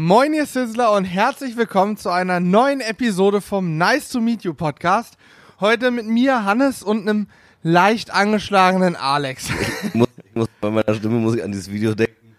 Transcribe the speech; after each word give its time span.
Moin 0.00 0.32
ihr 0.32 0.46
Sizzler 0.46 0.92
und 0.92 1.06
herzlich 1.06 1.56
willkommen 1.56 1.96
zu 1.96 2.08
einer 2.08 2.38
neuen 2.38 2.80
Episode 2.80 3.40
vom 3.40 3.78
Nice 3.78 4.10
to 4.10 4.20
Meet 4.20 4.44
You 4.44 4.54
Podcast. 4.54 5.16
Heute 5.58 5.90
mit 5.90 6.06
mir, 6.06 6.44
Hannes 6.44 6.84
und 6.84 7.08
einem 7.08 7.26
leicht 7.64 8.12
angeschlagenen 8.12 8.94
Alex. 8.94 9.50
Ich 9.82 9.94
muss, 9.94 10.06
ich 10.24 10.34
muss, 10.36 10.46
bei 10.60 10.70
meiner 10.70 10.94
Stimme 10.94 11.16
muss 11.16 11.34
ich 11.34 11.42
an 11.42 11.50
dieses 11.50 11.68
Video 11.68 11.96
denken. 11.96 12.36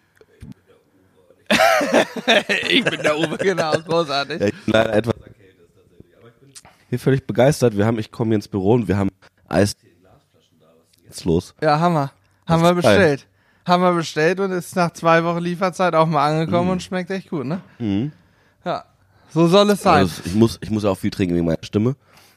ich 2.69 2.81
bin 2.85 3.01
der 3.03 3.19
Uwe, 3.19 3.37
genau, 3.37 3.73
großartig. 3.73 4.39
Ja, 4.39 4.47
ich 4.47 4.63
bin 4.63 4.73
leider 4.73 4.93
etwas 4.93 5.15
erkältet 5.15 5.69
tatsächlich. 5.75 6.17
Aber 6.17 6.27
ich 6.29 6.35
bin 6.35 6.53
hier 6.87 6.99
völlig 6.99 7.27
begeistert. 7.27 7.75
Wir 7.75 7.85
haben, 7.85 7.99
ich 7.99 8.09
komme 8.09 8.29
hier 8.29 8.35
ins 8.35 8.47
Büro 8.47 8.71
und 8.71 8.87
wir 8.87 8.95
haben 8.95 9.09
Eistee 9.49 9.87
in 9.87 9.99
Glasflaschen 9.99 10.59
da. 10.61 10.67
Was 10.67 10.85
ist 10.85 10.95
denn 10.95 11.05
jetzt 11.07 11.25
los? 11.25 11.53
Ja, 11.61 11.77
Hammer. 11.77 12.13
Haben 12.47 12.63
wir 12.63 12.73
bestellt. 12.73 13.27
Haben 13.65 13.83
wir 13.83 13.93
bestellt 13.93 14.39
und 14.39 14.51
ist 14.51 14.75
nach 14.75 14.91
zwei 14.91 15.23
Wochen 15.23 15.39
Lieferzeit 15.39 15.93
auch 15.93 16.07
mal 16.07 16.31
angekommen 16.31 16.71
und 16.71 16.81
schmeckt 16.83 17.11
echt 17.11 17.29
gut, 17.29 17.45
ne? 17.45 17.61
Mhm. 17.77 18.11
Ja. 18.65 18.85
So 19.31 19.47
soll 19.47 19.69
es 19.69 19.83
sein. 19.83 19.97
Also 19.97 20.21
ich, 20.25 20.33
muss, 20.33 20.57
ich 20.61 20.71
muss 20.71 20.85
auch 20.85 20.95
viel 20.95 21.11
trinken 21.11 21.35
wegen 21.35 21.45
meiner 21.45 21.63
Stimme. 21.63 21.95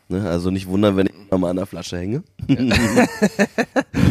Ne? 0.08 0.28
Also 0.28 0.50
nicht 0.50 0.66
wundern, 0.66 0.96
wenn 0.96 1.06
ich 1.06 1.14
nochmal 1.30 1.50
an 1.50 1.56
der 1.56 1.66
Flasche 1.66 1.98
hänge. 1.98 2.22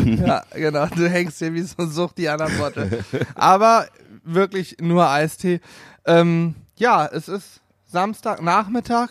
Ja, 0.03 0.44
genau. 0.53 0.88
Du 0.88 1.08
hängst 1.08 1.38
hier 1.39 1.53
wie 1.53 1.62
so 1.62 1.76
ein 1.77 1.91
Sucht 1.91 2.17
die 2.17 2.27
anderen 2.27 2.58
Worte. 2.58 3.03
Aber 3.36 3.86
wirklich 4.23 4.78
nur 4.81 5.08
Eistee. 5.08 5.62
Ähm, 6.05 6.55
ja, 6.78 7.05
es 7.05 7.28
ist 7.28 7.62
Samstagnachmittag, 7.86 9.09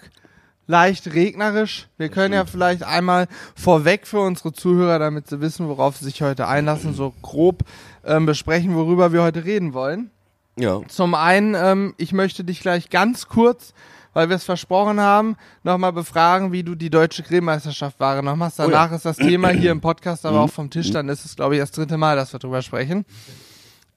leicht 0.70 1.12
regnerisch. 1.12 1.88
Wir 1.98 2.08
können 2.08 2.32
ja 2.32 2.46
vielleicht 2.46 2.84
einmal 2.84 3.26
vorweg 3.54 4.06
für 4.06 4.20
unsere 4.20 4.52
Zuhörer, 4.52 4.98
damit 4.98 5.28
sie 5.28 5.40
wissen, 5.40 5.68
worauf 5.68 5.96
sie 5.96 6.04
sich 6.06 6.22
heute 6.22 6.46
einlassen, 6.46 6.94
so 6.94 7.12
grob 7.20 7.64
ähm, 8.04 8.24
besprechen, 8.24 8.74
worüber 8.74 9.12
wir 9.12 9.22
heute 9.22 9.44
reden 9.44 9.74
wollen. 9.74 10.10
Ja. 10.56 10.80
Zum 10.88 11.14
einen, 11.14 11.54
ähm, 11.54 11.94
ich 11.98 12.12
möchte 12.12 12.44
dich 12.44 12.60
gleich 12.60 12.88
ganz 12.88 13.26
kurz, 13.26 13.74
weil 14.12 14.28
wir 14.28 14.36
es 14.36 14.44
versprochen 14.44 15.00
haben, 15.00 15.36
nochmal 15.62 15.92
befragen, 15.92 16.52
wie 16.52 16.62
du 16.62 16.74
die 16.74 16.90
deutsche 16.90 17.22
Grillmeisterschaft 17.22 17.98
wahrgenommen 18.00 18.38
machst. 18.38 18.58
Danach 18.58 18.92
ist 18.92 19.04
das 19.04 19.16
Thema 19.16 19.48
hier 19.48 19.72
im 19.72 19.80
Podcast 19.82 20.24
aber 20.24 20.40
auch 20.40 20.50
vom 20.50 20.70
Tisch. 20.70 20.90
Dann 20.90 21.08
ist 21.08 21.24
es, 21.24 21.36
glaube 21.36 21.56
ich, 21.56 21.60
das 21.60 21.72
dritte 21.72 21.96
Mal, 21.96 22.16
dass 22.16 22.32
wir 22.32 22.38
drüber 22.40 22.62
sprechen. 22.62 23.04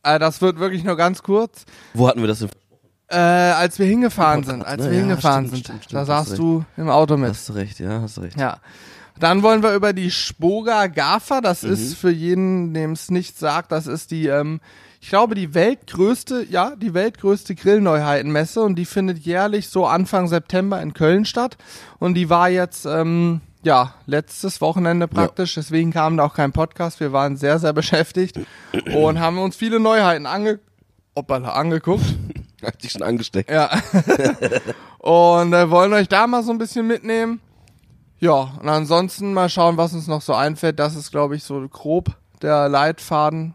Äh, 0.03 0.19
das 0.19 0.41
wird 0.41 0.59
wirklich 0.59 0.83
nur 0.83 0.97
ganz 0.97 1.21
kurz. 1.23 1.65
Wo 1.93 2.07
hatten 2.07 2.21
wir 2.21 2.27
das 2.27 2.39
denn? 2.39 2.49
Äh, 3.13 3.17
als 3.17 3.77
wir 3.79 3.85
hingefahren 3.85 4.41
Podcast, 4.41 4.51
sind, 4.59 4.65
als 4.67 4.81
ne? 4.83 4.89
wir 4.89 4.93
Ja, 4.97 4.99
hingefahren 5.05 5.45
stimmt, 5.47 5.55
sind, 5.55 5.65
stimmt, 5.65 5.83
stimmt, 5.85 5.99
da 6.01 6.05
saßt 6.05 6.37
du 6.37 6.65
im 6.77 6.89
Auto 6.89 7.17
mit. 7.17 7.29
Hast 7.29 7.49
du 7.49 7.53
recht, 7.53 7.79
ja, 7.79 8.01
hast 8.01 8.17
du 8.17 8.21
recht. 8.21 8.39
Ja. 8.39 8.57
Dann 9.19 9.43
wollen 9.43 9.61
wir 9.61 9.73
über 9.75 9.93
die 9.93 10.09
Spoga 10.09 10.87
Gafa, 10.87 11.39
das 11.41 11.61
Mhm. 11.63 11.71
ist 11.73 11.95
für 11.95 12.09
jeden, 12.11 12.73
dem 12.73 12.93
es 12.93 13.11
nicht 13.11 13.37
sagt, 13.37 13.71
das 13.71 13.85
ist 13.87 14.09
die, 14.11 14.27
ähm, 14.27 14.59
ich 14.99 15.09
glaube, 15.09 15.35
die 15.35 15.53
weltgrößte, 15.53 16.45
ja, 16.49 16.75
die 16.75 16.93
weltgrößte 16.95 17.53
Grillneuheitenmesse 17.55 18.61
und 18.61 18.75
die 18.75 18.85
findet 18.85 19.19
jährlich 19.19 19.69
so 19.69 19.85
Anfang 19.85 20.27
September 20.27 20.81
in 20.81 20.93
Köln 20.93 21.25
statt 21.25 21.57
und 21.99 22.15
die 22.15 22.29
war 22.31 22.49
jetzt, 22.49 22.85
ähm, 22.85 23.41
ja, 23.61 23.93
letztes 24.07 24.59
Wochenende 24.61 25.07
praktisch, 25.07 25.53
deswegen 25.55 25.91
kam 25.91 26.17
da 26.17 26.23
auch 26.23 26.33
kein 26.33 26.51
Podcast, 26.51 26.99
wir 26.99 27.13
waren 27.13 27.37
sehr, 27.37 27.59
sehr 27.59 27.71
beschäftigt 27.73 28.39
und 28.95 29.19
haben 29.19 29.37
uns 29.37 29.55
viele 29.55 29.79
Neuheiten 29.79 30.25
ange 30.25 30.59
Hoppala, 31.15 31.51
angeguckt. 31.53 32.03
Hat 32.67 32.83
dich 32.83 32.91
schon 32.91 33.03
angesteckt. 33.03 33.49
Ja. 33.49 33.69
und 34.99 35.53
äh, 35.53 35.69
wollen 35.69 35.93
euch 35.93 36.07
da 36.07 36.27
mal 36.27 36.43
so 36.43 36.51
ein 36.51 36.57
bisschen 36.57 36.87
mitnehmen. 36.87 37.41
Ja, 38.19 38.53
und 38.61 38.69
ansonsten 38.69 39.33
mal 39.33 39.49
schauen, 39.49 39.75
was 39.75 39.93
uns 39.93 40.07
noch 40.07 40.21
so 40.21 40.33
einfällt. 40.33 40.79
Das 40.79 40.95
ist, 40.95 41.11
glaube 41.11 41.35
ich, 41.35 41.43
so 41.43 41.67
grob 41.67 42.15
der 42.41 42.69
Leitfaden 42.69 43.53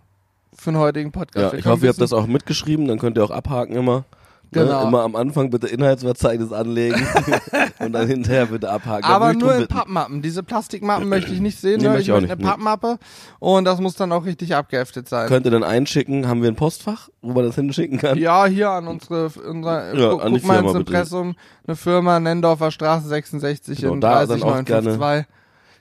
für 0.55 0.73
den 0.73 0.79
heutigen 0.79 1.13
Podcast. 1.13 1.53
Ja, 1.53 1.59
ich 1.59 1.67
hoffe, 1.67 1.87
ihr 1.87 1.89
habt 1.91 2.01
das 2.01 2.13
auch 2.13 2.27
mitgeschrieben, 2.27 2.87
dann 2.87 2.99
könnt 2.99 3.17
ihr 3.17 3.25
auch 3.25 3.31
abhaken 3.31 3.77
immer. 3.77 4.05
Genau. 4.53 4.83
Ne? 4.83 4.89
Immer 4.89 5.03
am 5.03 5.17
Anfang 5.17 5.51
bitte 5.51 5.67
Inhaltsverzeichnis 5.69 6.53
anlegen 6.53 6.97
und 7.79 7.93
dann 7.93 8.07
hinterher 8.07 8.47
bitte 8.47 8.71
abhaken. 8.71 9.05
Aber 9.05 9.35
nur 9.35 9.55
in. 9.55 9.67
Pappmappen. 9.67 10.23
Diese 10.23 10.43
Plastikmappen 10.43 11.09
möchte 11.09 11.33
ich 11.33 11.41
nicht 11.41 11.61
sehen. 11.61 11.79
Nee, 11.79 11.89
ne? 11.89 11.89
möchte 11.91 12.03
ich 12.03 12.13
auch 12.13 12.21
möchte 12.21 12.33
eine 12.33 12.37
nicht, 12.37 12.45
nee. 12.45 12.51
Pappmappe 12.51 12.99
und 13.39 13.65
das 13.65 13.81
muss 13.81 13.95
dann 13.95 14.13
auch 14.13 14.25
richtig 14.25 14.55
abgeheftet 14.55 15.09
sein. 15.09 15.29
Könnt 15.29 15.47
ihr 15.47 15.51
dann 15.51 15.65
einschicken, 15.65 16.29
haben 16.29 16.43
wir 16.43 16.49
ein 16.49 16.57
Postfach, 16.57 17.09
wo 17.21 17.33
man 17.33 17.45
das 17.45 17.55
hinschicken 17.57 17.99
kann? 17.99 18.19
ja, 18.19 18.47
hier 18.47 18.71
an 18.71 18.89
unsere, 18.89 19.31
unser, 19.49 19.95
Ja, 19.95 20.11
guck, 20.11 20.25
an 20.25 20.33
die 20.33 20.41
guck 20.41 20.49
mal 20.49 20.55
Firma 20.55 20.71
ins 20.71 20.79
bitte. 20.79 20.93
Impressum, 20.93 21.35
eine 21.67 21.77
Firma, 21.77 22.21
Nendorfer 22.21 22.71
Straße 22.71 23.09
66 23.09 23.81
Genau, 23.81 23.95
in 23.95 24.01
da 24.01 24.27
dann 24.27 24.43
auch 24.43 24.57
30952. 24.65 25.27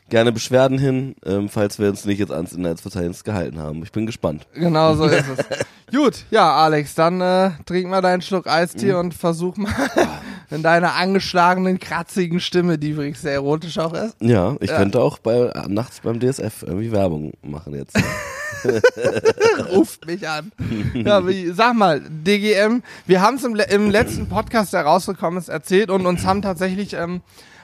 Gerne 0.09 0.31
Beschwerden 0.31 0.78
hin, 0.78 1.16
ähm, 1.25 1.50
falls 1.50 1.79
wir 1.79 1.90
uns 1.90 2.06
nicht 2.06 2.19
jetzt 2.19 2.31
ans 2.31 2.53
Inhaltsverzeichnis 2.53 3.25
gehalten 3.25 3.59
haben. 3.59 3.84
Ich 3.84 3.91
bin 3.91 4.06
gespannt. 4.06 4.47
Genau 4.53 4.95
so 4.95 5.03
ist 5.06 5.25
es. 5.28 5.45
Gut, 5.97 6.25
ja, 6.31 6.53
Alex, 6.53 6.95
dann 6.95 7.19
äh, 7.22 7.51
trink 7.66 7.90
mal 7.90 8.01
deinen 8.01 8.22
Schluck 8.22 8.47
Eistee 8.47 8.94
Mhm. 8.94 9.00
und 9.00 9.13
versuch 9.13 9.57
mal 9.57 9.72
in 10.50 10.63
deiner 10.63 10.96
angeschlagenen, 10.96 11.78
kratzigen 11.79 12.40
Stimme, 12.40 12.78
die 12.78 12.91
übrigens 12.91 13.22
sehr 13.22 13.34
erotisch 13.34 13.78
auch 13.79 13.94
ist. 13.94 14.16
Ja, 14.22 14.56
ich 14.62 14.69
Ja. 14.69 14.78
könnte 14.78 15.01
auch 15.01 15.17
bei 15.19 15.34
äh, 15.47 15.67
nachts 15.67 16.00
beim 16.01 16.19
DSF 16.22 16.63
irgendwie 16.63 16.91
Werbung 16.91 17.34
machen 17.41 17.73
jetzt. 17.75 17.97
Ruft 19.72 20.06
mich 20.07 20.28
an. 20.28 20.51
Ja, 20.94 21.25
wie, 21.28 21.51
sag 21.51 21.75
mal, 21.75 22.01
DGM, 22.01 22.81
wir 23.06 23.22
haben 23.22 23.35
es 23.35 23.44
im, 23.44 23.56
im 23.56 23.90
letzten 23.91 24.28
Podcast, 24.28 24.73
der 24.73 24.84
rausgekommen 24.84 25.38
ist, 25.40 25.50
erzählt 25.50 25.90
und 25.90 26.06
uns 26.06 26.25
haben 26.25 26.41
tatsächlich 26.41 26.94
ähm, 26.94 27.22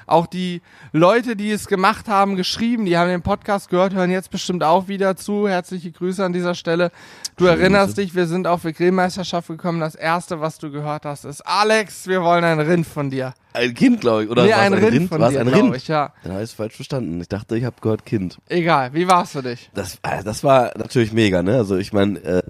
auch 0.08 0.28
die 0.28 0.62
Leute, 0.92 1.36
die 1.36 1.52
es 1.52 1.68
gemacht 1.68 2.08
haben, 2.08 2.36
geschrieben. 2.36 2.86
Die 2.86 2.98
haben 2.98 3.10
den 3.10 3.22
Podcast 3.22 3.70
gehört, 3.70 3.94
hören 3.94 4.12
jetzt 4.12 4.32
bestimmt 4.32 4.64
auch 4.64 4.88
wieder 4.88 5.16
zu. 5.16 5.48
Herzliche 5.48 5.92
Grüße 5.92 6.24
an 6.24 6.34
dieser 6.34 6.56
Stelle. 6.56 6.92
Du 7.38 7.46
erinnerst 7.46 7.98
dich, 7.98 8.14
wir 8.14 8.28
sind 8.28 8.46
auf 8.46 8.62
die 8.62 8.74
Grillmeisterschaft 8.74 9.48
gekommen. 9.48 9.80
Das 9.80 9.96
erste, 9.96 10.40
was 10.40 10.60
du 10.60 10.72
gehört 10.72 11.06
hast, 11.06 11.26
ist 11.26 11.42
Alex, 11.42 12.08
wir 12.08 12.22
wollen 12.22 12.44
ein 12.44 12.60
Rind 12.60 12.86
von 12.86 13.10
dir. 13.10 13.34
Ein 13.54 13.74
Kind, 13.74 14.02
glaube 14.02 14.24
ich. 14.24 14.30
Oder 14.30 14.44
nee, 14.44 14.52
war's 14.52 14.60
ein, 14.60 14.74
Rind, 14.74 15.10
von 15.10 15.22
War's 15.22 15.34
dir, 15.34 15.42
ein 15.42 15.48
Rind? 15.48 15.76
ich, 15.76 15.88
ja. 15.88 16.14
Dann 16.24 16.34
habe 16.34 16.44
ich 16.44 16.50
es 16.50 16.56
falsch 16.56 16.76
verstanden. 16.76 17.22
Ich 17.22 17.28
dachte, 17.28 17.56
ich 17.56 17.64
habe 17.64 17.76
gehört 17.82 18.06
Kind. 18.06 18.40
Egal, 18.50 18.94
wie 18.94 19.08
war's 19.08 19.32
für 19.32 19.44
dich? 19.44 19.70
Das, 19.74 19.96
äh, 20.04 20.24
das 20.24 20.44
war 20.44 20.72
natürlich 20.78 21.14
mega, 21.14 21.44
ne? 21.44 21.58
Also 21.58 21.78
ich 21.78 21.94
meine, 21.94 22.20
äh, 22.20 22.42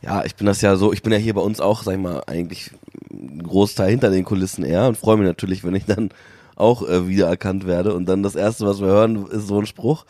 ja, 0.00 0.24
ich 0.24 0.36
bin 0.36 0.46
das 0.46 0.60
ja 0.60 0.76
so, 0.76 0.92
ich 0.92 1.02
bin 1.02 1.12
ja 1.12 1.18
hier 1.18 1.34
bei 1.34 1.40
uns 1.40 1.60
auch, 1.60 1.82
sag 1.82 1.94
ich 1.94 2.00
mal, 2.00 2.22
eigentlich 2.26 2.70
ein 3.10 3.42
Großteil 3.42 3.90
hinter 3.90 4.10
den 4.10 4.24
Kulissen 4.24 4.64
eher 4.64 4.86
und 4.86 4.96
freue 4.96 5.16
mich 5.16 5.26
natürlich, 5.26 5.64
wenn 5.64 5.74
ich 5.74 5.86
dann 5.86 6.10
auch 6.58 6.82
äh, 6.86 7.08
wiedererkannt 7.08 7.66
werde. 7.66 7.94
Und 7.94 8.06
dann 8.06 8.22
das 8.22 8.34
erste, 8.34 8.66
was 8.66 8.80
wir 8.80 8.88
hören, 8.88 9.26
ist 9.26 9.46
so 9.46 9.60
ein 9.60 9.66
Spruch. 9.66 10.04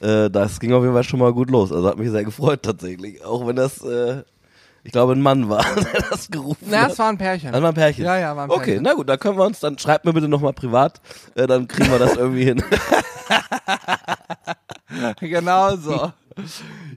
Äh, 0.00 0.30
das 0.30 0.58
ging 0.60 0.72
auf 0.72 0.82
jeden 0.82 0.94
Fall 0.94 1.04
schon 1.04 1.20
mal 1.20 1.32
gut 1.32 1.50
los. 1.50 1.72
Also 1.72 1.88
hat 1.88 1.98
mich 1.98 2.10
sehr 2.10 2.24
gefreut 2.24 2.62
tatsächlich. 2.62 3.24
Auch 3.24 3.46
wenn 3.46 3.56
das, 3.56 3.80
äh, 3.82 4.22
ich 4.82 4.90
glaube, 4.90 5.12
ein 5.12 5.22
Mann 5.22 5.48
war, 5.48 5.64
der 5.92 6.02
das 6.10 6.28
gerufen 6.28 6.66
Na, 6.68 6.82
hat. 6.82 6.92
es 6.92 6.98
war 6.98 7.08
ein 7.08 7.18
Pärchen. 7.18 7.52
Das 7.52 7.62
war 7.62 7.68
ein 7.68 7.74
Pärchen. 7.74 8.04
Ja, 8.04 8.18
ja, 8.18 8.36
war 8.36 8.44
ein 8.44 8.50
Okay, 8.50 8.64
Pärchen. 8.64 8.82
na 8.82 8.94
gut, 8.94 9.08
dann 9.08 9.18
können 9.20 9.38
wir 9.38 9.44
uns, 9.44 9.60
dann 9.60 9.78
schreibt 9.78 10.04
mir 10.04 10.12
bitte 10.12 10.28
nochmal 10.28 10.52
privat, 10.52 11.00
äh, 11.36 11.46
dann 11.46 11.68
kriegen 11.68 11.90
wir 11.90 12.00
das 12.00 12.16
irgendwie 12.16 12.44
hin. 12.44 12.62
genau 15.20 15.76
so. 15.76 16.12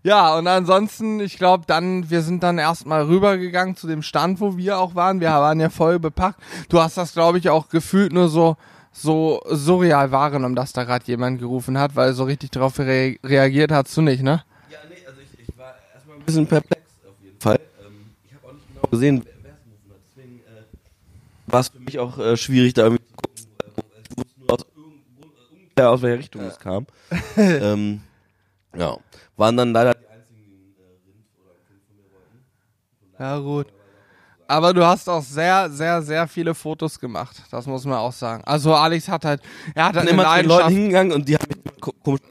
Ja, 0.03 0.37
und 0.37 0.47
ansonsten, 0.47 1.19
ich 1.19 1.37
glaube, 1.37 1.65
dann, 1.67 2.09
wir 2.09 2.21
sind 2.21 2.41
dann 2.41 2.57
erstmal 2.57 3.03
rübergegangen 3.03 3.75
zu 3.75 3.85
dem 3.85 4.01
Stand, 4.01 4.39
wo 4.39 4.57
wir 4.57 4.79
auch 4.79 4.95
waren. 4.95 5.19
Wir 5.19 5.29
waren 5.29 5.59
ja 5.59 5.69
voll 5.69 5.99
bepackt. 5.99 6.39
Du 6.69 6.81
hast 6.81 6.97
das, 6.97 7.13
glaube 7.13 7.37
ich, 7.37 7.49
auch 7.49 7.69
gefühlt 7.69 8.13
nur 8.13 8.29
so, 8.29 8.55
so 8.95 9.41
surreal 9.49 10.11
wahrgenommen, 10.11 10.55
dass 10.55 10.73
da 10.73 10.83
gerade 10.83 11.05
jemand 11.05 11.39
gerufen 11.39 11.77
hat, 11.77 11.95
weil 11.95 12.13
so 12.13 12.23
richtig 12.23 12.51
darauf 12.51 12.79
re 12.79 13.17
reagiert 13.23 13.71
hast 13.71 13.95
du 13.97 14.01
nicht, 14.01 14.23
ne? 14.23 14.43
Ja, 14.69 14.77
nee, 14.89 14.95
also 15.05 15.19
ich, 15.21 15.39
ich 15.39 15.57
war 15.57 15.75
erstmal 15.93 16.17
ein 16.17 16.25
bisschen 16.25 16.47
perplex 16.47 16.81
auf 17.07 17.15
jeden 17.21 17.39
Fall. 17.41 17.57
Ähm, 17.79 18.15
ich 18.23 18.33
habe 18.33 18.47
auch 18.47 18.53
nicht 18.53 18.67
genau 18.67 18.81
gesehen, 18.91 19.21
wer 19.25 19.31
es 19.31 19.63
gerufen 19.63 19.91
hat. 19.91 19.99
Deswegen 20.15 20.39
äh, 20.39 21.51
war 21.51 21.59
es 21.59 21.67
für 21.67 21.79
mich 21.85 21.99
auch 21.99 22.17
äh, 22.17 22.37
schwierig, 22.37 22.73
da 22.73 22.83
irgendwie 22.83 23.03
zu 23.05 23.15
gucken. 23.15 23.33
Ich 24.09 24.17
wusste 24.17 24.39
nur 24.47 24.53
aus, 24.53 24.61
äh, 24.61 25.25
ungefähr 25.51 25.89
aus 25.91 26.01
welcher 26.01 26.19
Richtung 26.19 26.45
es 26.45 26.57
kam. 26.59 26.87
ähm, 27.37 28.01
ja, 28.75 28.97
waren 29.35 29.57
dann 29.57 29.73
leider 29.73 29.93
die 29.93 30.07
einzigen, 30.07 30.45
die 30.47 30.75
äh, 30.79 30.83
Rind 31.05 31.27
oder 31.43 31.51
ein 31.51 31.63
Kind 31.67 31.81
von 31.85 31.95
mir 31.97 32.11
wollten. 32.13 32.45
Ja, 33.19 33.39
gut. 33.39 33.67
Aber 34.47 34.73
du 34.73 34.85
hast 34.85 35.09
auch 35.09 35.23
sehr, 35.23 35.69
sehr, 35.69 36.01
sehr 36.01 36.27
viele 36.27 36.53
Fotos 36.53 36.99
gemacht. 36.99 37.35
Das 37.51 37.65
muss 37.65 37.85
man 37.85 37.97
auch 37.97 38.11
sagen. 38.13 38.43
Also 38.45 38.73
Alex 38.75 39.07
hat 39.09 39.25
halt, 39.25 39.41
er 39.73 39.85
hat 39.85 39.95
halt 39.95 40.07
Dann 40.07 40.13
immer 40.13 40.25
zu 40.29 40.35
den 40.41 40.45
Leuten 40.47 40.69
hingegangen 40.69 41.13
und 41.13 41.27
die 41.27 41.35
haben 41.35 41.45
mich 41.47 41.81
ko- 41.81 41.93
komisch. 42.03 42.21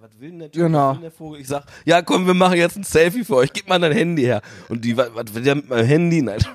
Was 0.00 0.10
will 0.20 0.30
denn 0.30 0.38
der 0.40 0.50
Typ? 0.50 0.62
Genau. 0.62 0.88
Was 0.90 0.96
will 0.96 1.02
der 1.02 1.10
Vogel? 1.12 1.40
Ich 1.40 1.46
sag, 1.48 1.64
ja 1.84 2.02
komm, 2.02 2.26
wir 2.26 2.34
machen 2.34 2.56
jetzt 2.56 2.76
ein 2.76 2.82
Selfie 2.84 3.24
für 3.24 3.36
euch. 3.36 3.52
Gib 3.52 3.68
mal 3.68 3.78
dein 3.78 3.92
Handy 3.92 4.22
her. 4.22 4.42
Und 4.68 4.84
die, 4.84 4.96
was, 4.96 5.10
was 5.14 5.32
will 5.34 5.42
der 5.42 5.54
mit 5.56 5.68
meinem 5.68 5.86
Handy? 5.86 6.22
Nein. 6.22 6.38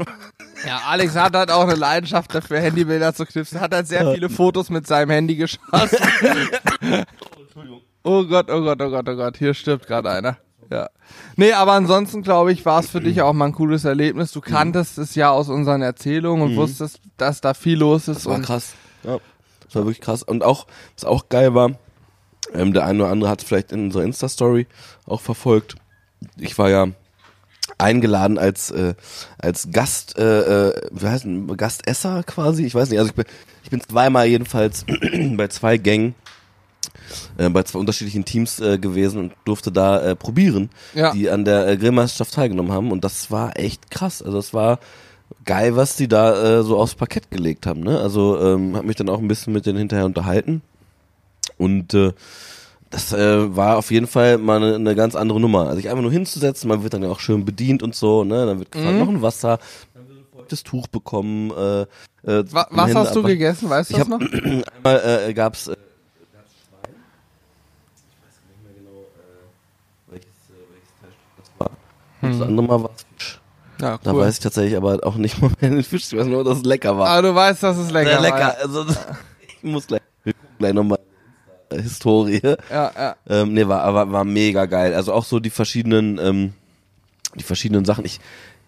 Ja, 0.63 0.79
Alex 0.87 1.15
hat 1.15 1.35
halt 1.35 1.49
auch 1.49 1.63
eine 1.63 1.73
Leidenschaft 1.73 2.35
dafür, 2.35 2.59
Handybilder 2.59 3.15
zu 3.15 3.25
knipsen. 3.25 3.59
Hat 3.59 3.73
halt 3.73 3.87
sehr 3.87 4.13
viele 4.13 4.29
Fotos 4.29 4.69
mit 4.69 4.85
seinem 4.85 5.09
Handy 5.09 5.35
geschossen. 5.35 5.59
oh 8.03 8.23
Gott, 8.25 8.49
oh 8.51 8.61
Gott, 8.61 8.79
oh 8.79 8.89
Gott, 8.91 9.09
oh 9.09 9.15
Gott. 9.15 9.37
Hier 9.37 9.55
stirbt 9.55 9.87
gerade 9.87 10.11
einer. 10.11 10.37
Ja. 10.71 10.89
Nee, 11.35 11.51
aber 11.51 11.73
ansonsten 11.73 12.21
glaube 12.21 12.53
ich, 12.53 12.65
war 12.65 12.79
es 12.79 12.89
für 12.89 13.01
dich 13.01 13.21
auch 13.21 13.33
mal 13.33 13.47
ein 13.47 13.51
cooles 13.51 13.83
Erlebnis. 13.83 14.31
Du 14.31 14.39
kanntest 14.39 14.97
es 14.97 15.15
ja 15.15 15.29
aus 15.29 15.49
unseren 15.49 15.81
Erzählungen 15.81 16.43
und 16.43 16.55
wusstest, 16.55 17.01
dass 17.17 17.41
da 17.41 17.53
viel 17.53 17.77
los 17.77 18.07
ist. 18.07 18.19
Das 18.19 18.25
war 18.25 18.35
und 18.35 18.45
krass. 18.45 18.73
Ja, 19.03 19.17
das 19.65 19.75
war 19.75 19.83
wirklich 19.83 19.99
krass. 19.99 20.23
Und 20.23 20.43
auch, 20.43 20.67
was 20.95 21.03
auch 21.03 21.27
geil 21.27 21.53
war, 21.53 21.71
ähm, 22.53 22.71
der 22.73 22.85
eine 22.85 23.03
oder 23.03 23.11
andere 23.11 23.29
hat 23.29 23.41
es 23.41 23.47
vielleicht 23.47 23.73
in 23.73 23.85
unserer 23.85 24.03
Insta-Story 24.03 24.67
auch 25.05 25.19
verfolgt. 25.19 25.75
Ich 26.37 26.57
war 26.57 26.69
ja 26.69 26.87
eingeladen 27.77 28.37
als 28.37 28.71
äh, 28.71 28.93
als 29.37 29.69
Gast, 29.71 30.17
äh, 30.17 30.69
äh, 30.69 30.89
wie 30.91 31.07
heißt 31.07 31.25
denn, 31.25 31.47
Gastesser 31.57 32.23
quasi. 32.23 32.65
Ich 32.65 32.75
weiß 32.75 32.89
nicht. 32.89 32.99
Also 32.99 33.09
ich 33.09 33.15
bin, 33.15 33.25
ich 33.63 33.69
bin 33.69 33.81
zweimal 33.81 34.27
jedenfalls 34.27 34.85
bei 35.35 35.47
zwei 35.49 35.77
Gängen 35.77 36.15
äh, 37.37 37.49
bei 37.49 37.63
zwei 37.63 37.79
unterschiedlichen 37.79 38.25
Teams 38.25 38.59
äh, 38.59 38.77
gewesen 38.77 39.19
und 39.19 39.33
durfte 39.45 39.71
da 39.71 39.99
äh, 40.01 40.15
probieren, 40.15 40.69
Ja. 40.93 41.11
die 41.11 41.29
an 41.29 41.45
der 41.45 41.67
äh, 41.67 41.77
Grillmeisterschaft 41.77 42.33
teilgenommen 42.33 42.71
haben. 42.71 42.91
Und 42.91 43.03
das 43.03 43.31
war 43.31 43.57
echt 43.59 43.89
krass. 43.91 44.21
Also 44.21 44.37
es 44.37 44.53
war 44.53 44.79
geil, 45.45 45.75
was 45.75 45.95
die 45.95 46.07
da 46.07 46.59
äh, 46.59 46.63
so 46.63 46.77
aufs 46.77 46.95
Parkett 46.95 47.31
gelegt 47.31 47.65
haben. 47.65 47.81
Ne? 47.81 47.99
Also 47.99 48.39
ähm, 48.41 48.75
habe 48.75 48.87
mich 48.87 48.95
dann 48.97 49.09
auch 49.09 49.19
ein 49.19 49.27
bisschen 49.27 49.53
mit 49.53 49.65
denen 49.65 49.77
hinterher 49.79 50.05
unterhalten. 50.05 50.61
Und 51.57 51.93
äh, 51.93 52.11
das 52.89 53.13
äh, 53.13 53.55
war 53.55 53.77
auf 53.77 53.89
jeden 53.91 54.07
Fall 54.07 54.37
mal 54.37 54.57
eine, 54.61 54.75
eine 54.75 54.95
ganz 54.95 55.15
andere 55.15 55.39
Nummer. 55.39 55.61
Also 55.67 55.75
sich 55.77 55.89
einfach 55.89 56.01
nur 56.01 56.11
hinzusetzen, 56.11 56.67
man 56.67 56.83
wird 56.83 56.93
dann 56.93 57.03
ja 57.03 57.09
auch 57.09 57.19
schön 57.21 57.45
bedient 57.45 57.83
und 57.83 57.95
so, 57.95 58.23
ne? 58.25 58.45
Dann 58.45 58.59
wird 58.59 58.71
gefragt, 58.71 58.93
Mhm. 58.95 58.99
noch 58.99 59.07
ein 59.07 59.21
Wasser, 59.21 59.59
dann 59.93 60.07
wird 60.09 60.17
ein 60.19 60.25
feuchtes 60.37 60.63
Tuch 60.63 60.87
bekommen. 60.87 61.51
Äh, 61.51 61.81
äh, 62.29 62.43
was 62.51 62.93
hast 62.95 63.15
du 63.15 63.23
gegessen? 63.23 63.69
Weißt 63.69 63.91
du 63.91 63.93
Ich 63.93 63.99
das 63.99 64.07
noch? 64.09 64.19
Einmal 64.75 65.25
äh, 65.29 65.33
gab's 65.33 65.67
äh, 65.69 65.71
gab's 66.33 66.51
Schwein. 66.67 66.95
Ich 67.95 68.17
weiß 68.19 68.35
nicht 68.49 68.63
mehr 68.63 68.73
genau, 68.77 68.99
äh, 68.99 70.11
welches, 70.11 70.27
äh, 70.27 70.59
welches 70.73 70.91
Teilstück 70.99 71.31
das 71.37 71.49
war. 71.59 71.71
Und 72.21 72.39
das 72.39 72.47
andere 72.47 72.67
Mal 72.67 72.83
war 72.83 72.91
es 72.95 73.05
Fisch. 73.17 73.41
Ja, 73.81 73.97
Da 74.03 74.11
Hm. 74.11 74.17
cool. 74.17 74.23
weiß 74.25 74.33
ich 74.35 74.39
tatsächlich 74.39 74.77
aber 74.77 74.99
auch 75.03 75.15
nicht 75.15 75.41
mal 75.41 75.51
mehr 75.59 75.69
den 75.71 75.83
Fisch. 75.83 76.11
Ich 76.11 76.17
weiß 76.17 76.27
nur, 76.27 76.43
dass 76.43 76.57
es 76.59 76.63
lecker 76.65 76.97
war. 76.97 77.09
Aber 77.09 77.27
du 77.29 77.35
weißt, 77.35 77.63
dass 77.63 77.77
es 77.77 77.91
lecker 77.91 78.21
Sehr 78.21 78.31
war. 78.31 78.37
lecker. 78.37 78.57
Also, 78.61 78.85
ich 79.47 79.63
muss 79.63 79.87
gleich, 79.87 80.01
wir 80.23 80.33
gucken 80.33 80.55
gleich 80.59 80.73
nochmal 80.73 80.99
Historie. 81.73 82.41
Ja, 82.69 82.91
ja. 82.95 83.15
Ähm, 83.29 83.53
nee, 83.53 83.65
war, 83.67 83.81
aber 83.83 84.11
war 84.11 84.23
mega 84.25 84.65
geil. 84.65 84.93
Also 84.93 85.13
auch 85.13 85.23
so 85.23 85.39
die 85.39 85.49
verschiedenen, 85.49 86.19
ähm, 86.19 86.53
die 87.35 87.43
verschiedenen 87.43 87.85
Sachen. 87.85 88.03
Ich 88.05 88.19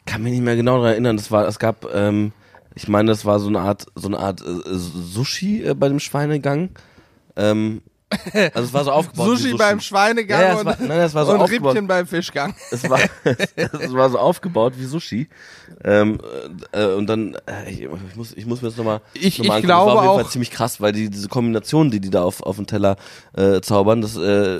kann 0.05 0.23
mich 0.23 0.31
nicht 0.31 0.41
mehr 0.43 0.55
genau 0.55 0.77
daran 0.77 0.91
erinnern. 0.93 1.17
Das 1.17 1.29
war, 1.29 1.45
es 1.47 1.59
gab, 1.59 1.85
ähm, 1.93 2.31
ich 2.75 2.87
meine, 2.87 3.09
das 3.11 3.25
war 3.25 3.39
so 3.39 3.49
eine 3.49 3.59
Art, 3.59 3.85
so 3.95 4.07
eine 4.07 4.19
Art 4.19 4.41
äh, 4.41 4.45
Sushi 4.73 5.63
äh, 5.65 5.73
bei 5.75 5.89
dem 5.89 5.99
Schweinegang. 5.99 6.69
Ähm, 7.35 7.81
also 8.53 8.67
es 8.67 8.73
war 8.73 8.83
so 8.83 8.91
aufgebaut. 8.91 9.29
wie 9.31 9.41
Sushi, 9.41 9.53
beim 9.57 9.79
Schweinegang 9.79 10.39
Ja, 10.41 10.45
ja, 10.47 10.53
es 10.53 10.59
und, 10.59 10.65
war- 10.65 10.77
nein, 10.79 11.13
war 11.13 11.25
so 11.25 11.31
und. 11.33 11.41
Rippchen 11.41 11.87
beim 11.87 12.07
Fischgang. 12.07 12.53
Es 12.71 12.89
war, 12.89 12.99
es 13.55 13.93
war 13.93 14.09
so 14.09 14.19
aufgebaut 14.19 14.73
wie 14.77 14.85
Sushi. 14.85 15.27
Ähm, 15.83 16.19
äh, 16.71 16.85
und 16.85 17.07
dann, 17.07 17.35
äh, 17.47 17.69
ich, 17.69 17.81
ich, 17.81 18.15
muss, 18.15 18.33
ich 18.33 18.45
muss 18.45 18.61
mir 18.61 18.69
das 18.69 18.77
nochmal. 18.77 19.01
Ich- 19.13 19.39
noch 19.39 19.47
mal 19.47 19.59
ich 19.59 19.65
angucken. 19.65 19.67
Das 19.67 19.77
war 19.77 19.85
glaube 19.85 19.91
auf 19.99 20.03
jeden 20.05 20.15
Fall 20.15 20.23
auch- 20.25 20.29
ziemlich 20.29 20.51
krass, 20.51 20.81
weil 20.81 20.91
die, 20.93 21.09
diese 21.09 21.27
Kombination, 21.29 21.91
die 21.91 21.99
die 21.99 22.09
da 22.09 22.23
auf, 22.23 22.41
auf 22.43 22.55
den 22.55 22.67
Teller 22.67 22.95
äh, 23.35 23.59
zaubern, 23.61 24.01
das 24.01 24.15
äh, 24.15 24.59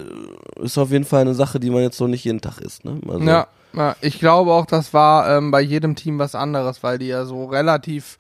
ist 0.62 0.78
auf 0.78 0.92
jeden 0.92 1.06
Fall 1.06 1.22
eine 1.22 1.34
Sache, 1.34 1.60
die 1.60 1.70
man 1.70 1.82
jetzt 1.82 1.98
so 1.98 2.08
nicht 2.08 2.24
jeden 2.26 2.42
Tag 2.42 2.58
isst. 2.60 2.86
Ne? 2.86 3.00
Also, 3.08 3.24
Ja, 3.24 3.48
ja, 3.76 3.96
ich 4.02 4.20
glaube 4.20 4.52
auch, 4.52 4.66
das 4.66 4.94
war 4.94 5.30
ähm, 5.38 5.52
bei 5.52 5.62
jedem 5.62 5.96
Team 5.96 6.20
was 6.20 6.36
anderes, 6.36 6.84
weil 6.84 6.98
die 7.00 7.08
ja 7.08 7.26
so 7.26 7.46
relativ 7.46 8.18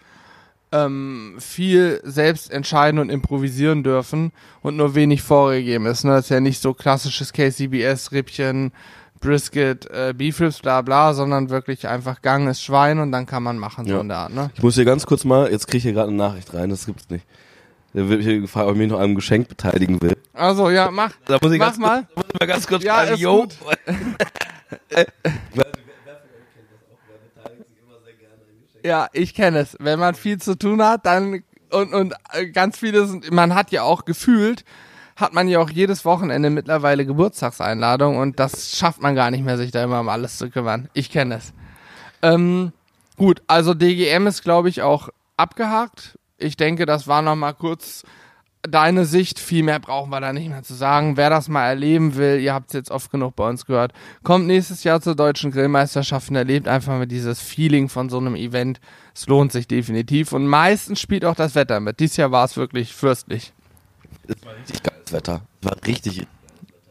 ähm, 0.73 1.35
viel 1.39 2.01
selbst 2.03 2.51
entscheiden 2.51 2.99
und 2.99 3.09
improvisieren 3.09 3.83
dürfen 3.83 4.31
und 4.61 4.75
nur 4.75 4.95
wenig 4.95 5.21
vorgegeben 5.21 5.85
ist. 5.85 6.03
Ne? 6.03 6.11
Das 6.11 6.25
ist 6.25 6.29
ja 6.29 6.39
nicht 6.39 6.61
so 6.61 6.73
klassisches 6.73 7.31
KCBS, 7.31 8.11
Rippchen, 8.11 8.71
Brisket, 9.19 9.85
äh, 9.91 10.13
Beef 10.17 10.39
Ribs, 10.41 10.59
bla 10.59 10.81
bla, 10.81 11.13
sondern 11.13 11.49
wirklich 11.49 11.87
einfach 11.87 12.21
Gang 12.23 12.49
ist 12.49 12.61
Schwein 12.63 12.99
und 12.99 13.11
dann 13.11 13.25
kann 13.25 13.43
man 13.43 13.57
machen, 13.59 13.85
so 13.85 13.93
Ja. 13.93 14.01
in 14.01 14.09
der 14.09 14.17
Art. 14.17 14.33
Ne? 14.33 14.49
Ich 14.55 14.63
muss 14.63 14.75
hier 14.75 14.83
ganz 14.85 15.05
kurz 15.05 15.23
mal, 15.23 15.49
jetzt 15.51 15.67
kriege 15.67 15.77
ich 15.77 15.83
hier 15.83 15.93
gerade 15.93 16.09
eine 16.09 16.17
Nachricht 16.17 16.53
rein, 16.53 16.69
das 16.71 16.85
gibt's 16.87 17.09
nicht. 17.09 17.25
Da 17.93 18.09
wird 18.09 18.23
hier 18.23 18.39
gefragt, 18.41 18.65
ob 18.67 18.73
ich 18.73 18.79
mich 18.79 18.89
noch 18.89 18.97
an 18.97 19.03
einem 19.03 19.15
Geschenk 19.15 19.47
beteiligen 19.47 20.01
will. 20.01 20.17
Also 20.33 20.71
ja, 20.71 20.89
mach, 20.89 21.11
Da 21.25 21.37
muss 21.39 21.51
ich 21.51 21.59
mach 21.59 21.67
ganz 21.67 21.77
mal. 21.77 22.03
Kurz, 22.03 22.15
muss 22.15 22.25
ich 22.33 22.39
mal 22.39 22.45
ganz 22.47 22.67
kurz 22.67 22.83
Ja, 22.83 22.95
fragen, 22.95 23.13
ist 23.13 23.19
yo. 23.19 23.41
gut. 23.43 23.55
Ja, 28.83 29.07
ich 29.13 29.33
kenne 29.33 29.59
es. 29.59 29.77
Wenn 29.79 29.99
man 29.99 30.13
viel 30.15 30.39
zu 30.39 30.57
tun 30.57 30.83
hat, 30.83 31.05
dann 31.05 31.43
und 31.71 31.93
und 31.93 32.13
äh, 32.31 32.47
ganz 32.47 32.77
viele 32.77 33.07
sind, 33.07 33.31
man 33.31 33.55
hat 33.55 33.71
ja 33.71 33.83
auch 33.83 34.05
gefühlt, 34.05 34.63
hat 35.15 35.33
man 35.33 35.47
ja 35.47 35.59
auch 35.59 35.69
jedes 35.69 36.05
Wochenende 36.05 36.49
mittlerweile 36.49 37.05
Geburtstagseinladung 37.05 38.17
und 38.17 38.39
das 38.39 38.77
schafft 38.77 39.01
man 39.01 39.15
gar 39.15 39.31
nicht 39.31 39.43
mehr, 39.43 39.57
sich 39.57 39.71
da 39.71 39.83
immer 39.83 39.99
um 39.99 40.09
alles 40.09 40.37
zu 40.37 40.49
kümmern. 40.49 40.89
Ich 40.93 41.09
kenne 41.09 41.35
es. 41.35 41.53
Ähm, 42.21 42.73
gut, 43.17 43.41
also 43.47 43.73
DGM 43.73 44.27
ist, 44.27 44.43
glaube 44.43 44.69
ich, 44.69 44.81
auch 44.81 45.09
abgehakt. 45.37 46.19
Ich 46.37 46.57
denke, 46.57 46.85
das 46.85 47.07
war 47.07 47.21
noch 47.21 47.35
mal 47.35 47.53
kurz 47.53 48.03
deine 48.67 49.05
Sicht. 49.05 49.39
Viel 49.39 49.63
mehr 49.63 49.79
brauchen 49.79 50.09
wir 50.09 50.19
da 50.21 50.33
nicht 50.33 50.49
mehr 50.49 50.63
zu 50.63 50.73
sagen. 50.73 51.17
Wer 51.17 51.29
das 51.29 51.47
mal 51.49 51.67
erleben 51.67 52.15
will, 52.15 52.39
ihr 52.39 52.53
habt 52.53 52.67
es 52.69 52.73
jetzt 52.73 52.91
oft 52.91 53.11
genug 53.11 53.35
bei 53.35 53.47
uns 53.47 53.65
gehört, 53.65 53.93
kommt 54.23 54.47
nächstes 54.47 54.83
Jahr 54.83 55.01
zur 55.01 55.15
deutschen 55.15 55.51
Grillmeisterschaften, 55.51 56.35
erlebt 56.35 56.67
einfach 56.67 56.93
mal 56.93 57.07
dieses 57.07 57.39
Feeling 57.41 57.89
von 57.89 58.09
so 58.09 58.17
einem 58.17 58.35
Event. 58.35 58.79
Es 59.15 59.27
lohnt 59.27 59.51
sich 59.51 59.67
definitiv 59.67 60.31
und 60.31 60.47
meistens 60.47 60.99
spielt 60.99 61.25
auch 61.25 61.35
das 61.35 61.55
Wetter 61.55 61.79
mit. 61.79 61.99
Dieses 61.99 62.17
Jahr 62.17 62.31
war 62.31 62.45
es 62.45 62.57
wirklich 62.57 62.93
fürstlich. 62.93 63.53
Es 64.27 64.35
war 64.45 64.55
richtig 64.55 64.81
geiles 64.81 65.11
Wetter. 65.11 65.41
Es 65.61 65.67
war 65.69 65.77
richtig, 65.85 66.19
ich 66.19 66.27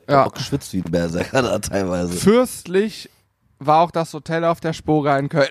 Ja. 0.08 0.26
auch 0.26 0.32
geschwitzt 0.34 0.72
wie 0.74 0.82
ein 0.82 0.90
Berserker 0.90 1.42
da 1.42 1.58
teilweise. 1.58 2.12
Fürstlich 2.12 3.08
war 3.58 3.80
auch 3.80 3.90
das 3.90 4.12
Hotel 4.12 4.44
auf 4.44 4.60
der 4.60 4.72
Spoga 4.72 5.16
in 5.18 5.28
Köln. 5.28 5.48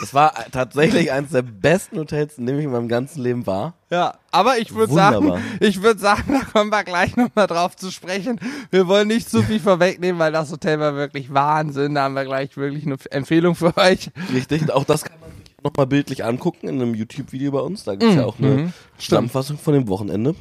Das 0.00 0.12
war 0.14 0.32
tatsächlich 0.50 1.12
eines 1.12 1.30
der 1.30 1.42
besten 1.42 1.98
Hotels, 1.98 2.38
in 2.38 2.46
dem 2.46 2.58
ich 2.58 2.64
in 2.64 2.70
meinem 2.72 2.88
ganzen 2.88 3.22
Leben 3.22 3.46
war. 3.46 3.74
Ja, 3.90 4.14
aber 4.32 4.58
ich 4.58 4.74
würde 4.74 4.92
sagen, 4.92 5.40
ich 5.60 5.82
würde 5.82 6.00
sagen, 6.00 6.24
da 6.40 6.40
kommen 6.52 6.70
wir 6.70 6.84
gleich 6.84 7.16
nochmal 7.16 7.46
drauf 7.46 7.76
zu 7.76 7.90
sprechen. 7.90 8.40
Wir 8.70 8.86
wollen 8.88 9.08
nicht 9.08 9.30
zu 9.30 9.42
viel 9.42 9.60
vorwegnehmen, 9.60 10.18
weil 10.18 10.32
das 10.32 10.50
Hotel 10.50 10.80
war 10.80 10.94
wirklich 10.94 11.32
Wahnsinn. 11.32 11.94
Da 11.94 12.02
haben 12.04 12.14
wir 12.14 12.24
gleich 12.24 12.56
wirklich 12.56 12.84
eine 12.86 12.96
Empfehlung 13.10 13.54
für 13.54 13.76
euch. 13.76 14.10
Richtig. 14.32 14.70
Auch 14.72 14.84
das 14.84 15.04
kann 15.04 15.18
man 15.20 15.30
sich 15.44 15.54
nochmal 15.62 15.86
bildlich 15.86 16.24
angucken 16.24 16.68
in 16.68 16.80
einem 16.82 16.94
YouTube-Video 16.94 17.52
bei 17.52 17.60
uns. 17.60 17.84
Da 17.84 17.94
gibt's 17.94 18.16
ja 18.16 18.24
auch 18.24 18.38
eine 18.38 18.48
mhm. 18.48 18.72
Zusammenfassung 18.98 19.58
von 19.58 19.74
dem 19.74 19.88
Wochenende. 19.88 20.34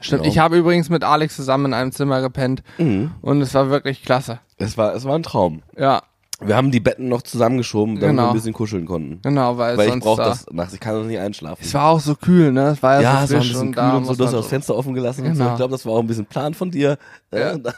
Stimmt, 0.00 0.22
Genau. 0.22 0.32
ich 0.32 0.38
habe 0.38 0.58
übrigens 0.58 0.90
mit 0.90 1.02
Alex 1.02 1.34
zusammen 1.36 1.66
in 1.66 1.74
einem 1.74 1.90
Zimmer 1.92 2.20
gepennt 2.20 2.62
Mhm. 2.76 3.12
und 3.22 3.40
es 3.40 3.54
war 3.54 3.70
wirklich 3.70 4.02
klasse. 4.02 4.40
Es 4.58 4.76
war, 4.76 4.94
es 4.94 5.04
war 5.04 5.14
ein 5.14 5.22
Traum. 5.22 5.62
Ja, 5.78 6.02
Wir 6.46 6.56
haben 6.56 6.70
die 6.70 6.80
Betten 6.80 7.08
noch 7.08 7.22
zusammengeschoben, 7.22 7.94
damit 7.96 8.10
Genau. 8.10 8.22
wir 8.24 8.28
ein 8.30 8.34
bisschen 8.34 8.52
kuscheln 8.52 8.86
konnten. 8.86 9.20
genau, 9.22 9.56
weil, 9.56 9.76
Weil 9.76 9.86
ich 9.86 9.92
sonst 9.92 10.04
brauche 10.04 10.22
da, 10.22 10.28
das 10.28 10.46
nachts. 10.52 10.74
Ich 10.74 10.80
kann 10.80 10.94
doch 10.94 11.04
nicht 11.04 11.18
einschlafen. 11.18 11.62
Es 11.64 11.72
war 11.74 11.88
auch 11.90 12.00
so 12.00 12.14
kühl, 12.14 12.52
ne? 12.52 12.68
Es 12.68 12.82
war 12.82 12.96
ja, 12.96 13.00
ja, 13.00 13.24
es 13.24 13.30
so 13.30 13.34
war 13.36 13.40
ein 13.42 13.48
bisschen 13.48 13.60
und 13.68 13.74
kühl 13.74 13.82
und 13.84 13.92
so. 14.04 14.08
muss 14.10 14.18
Du 14.18 14.24
hast 14.24 14.32
man 14.32 14.40
das 14.42 14.48
Fenster 14.50 14.76
offen 14.76 14.94
gelassen 14.94 15.24
und 15.26 15.34
so. 15.34 15.38
Genau. 15.42 15.50
Ich 15.52 15.56
glaube, 15.56 15.72
das 15.72 15.86
war 15.86 15.92
auch 15.94 16.00
ein 16.00 16.06
bisschen 16.06 16.26
Plan 16.26 16.54
von 16.54 16.70
dir. 16.70 16.98
Ja. 17.32 17.52
Äh, 17.52 17.58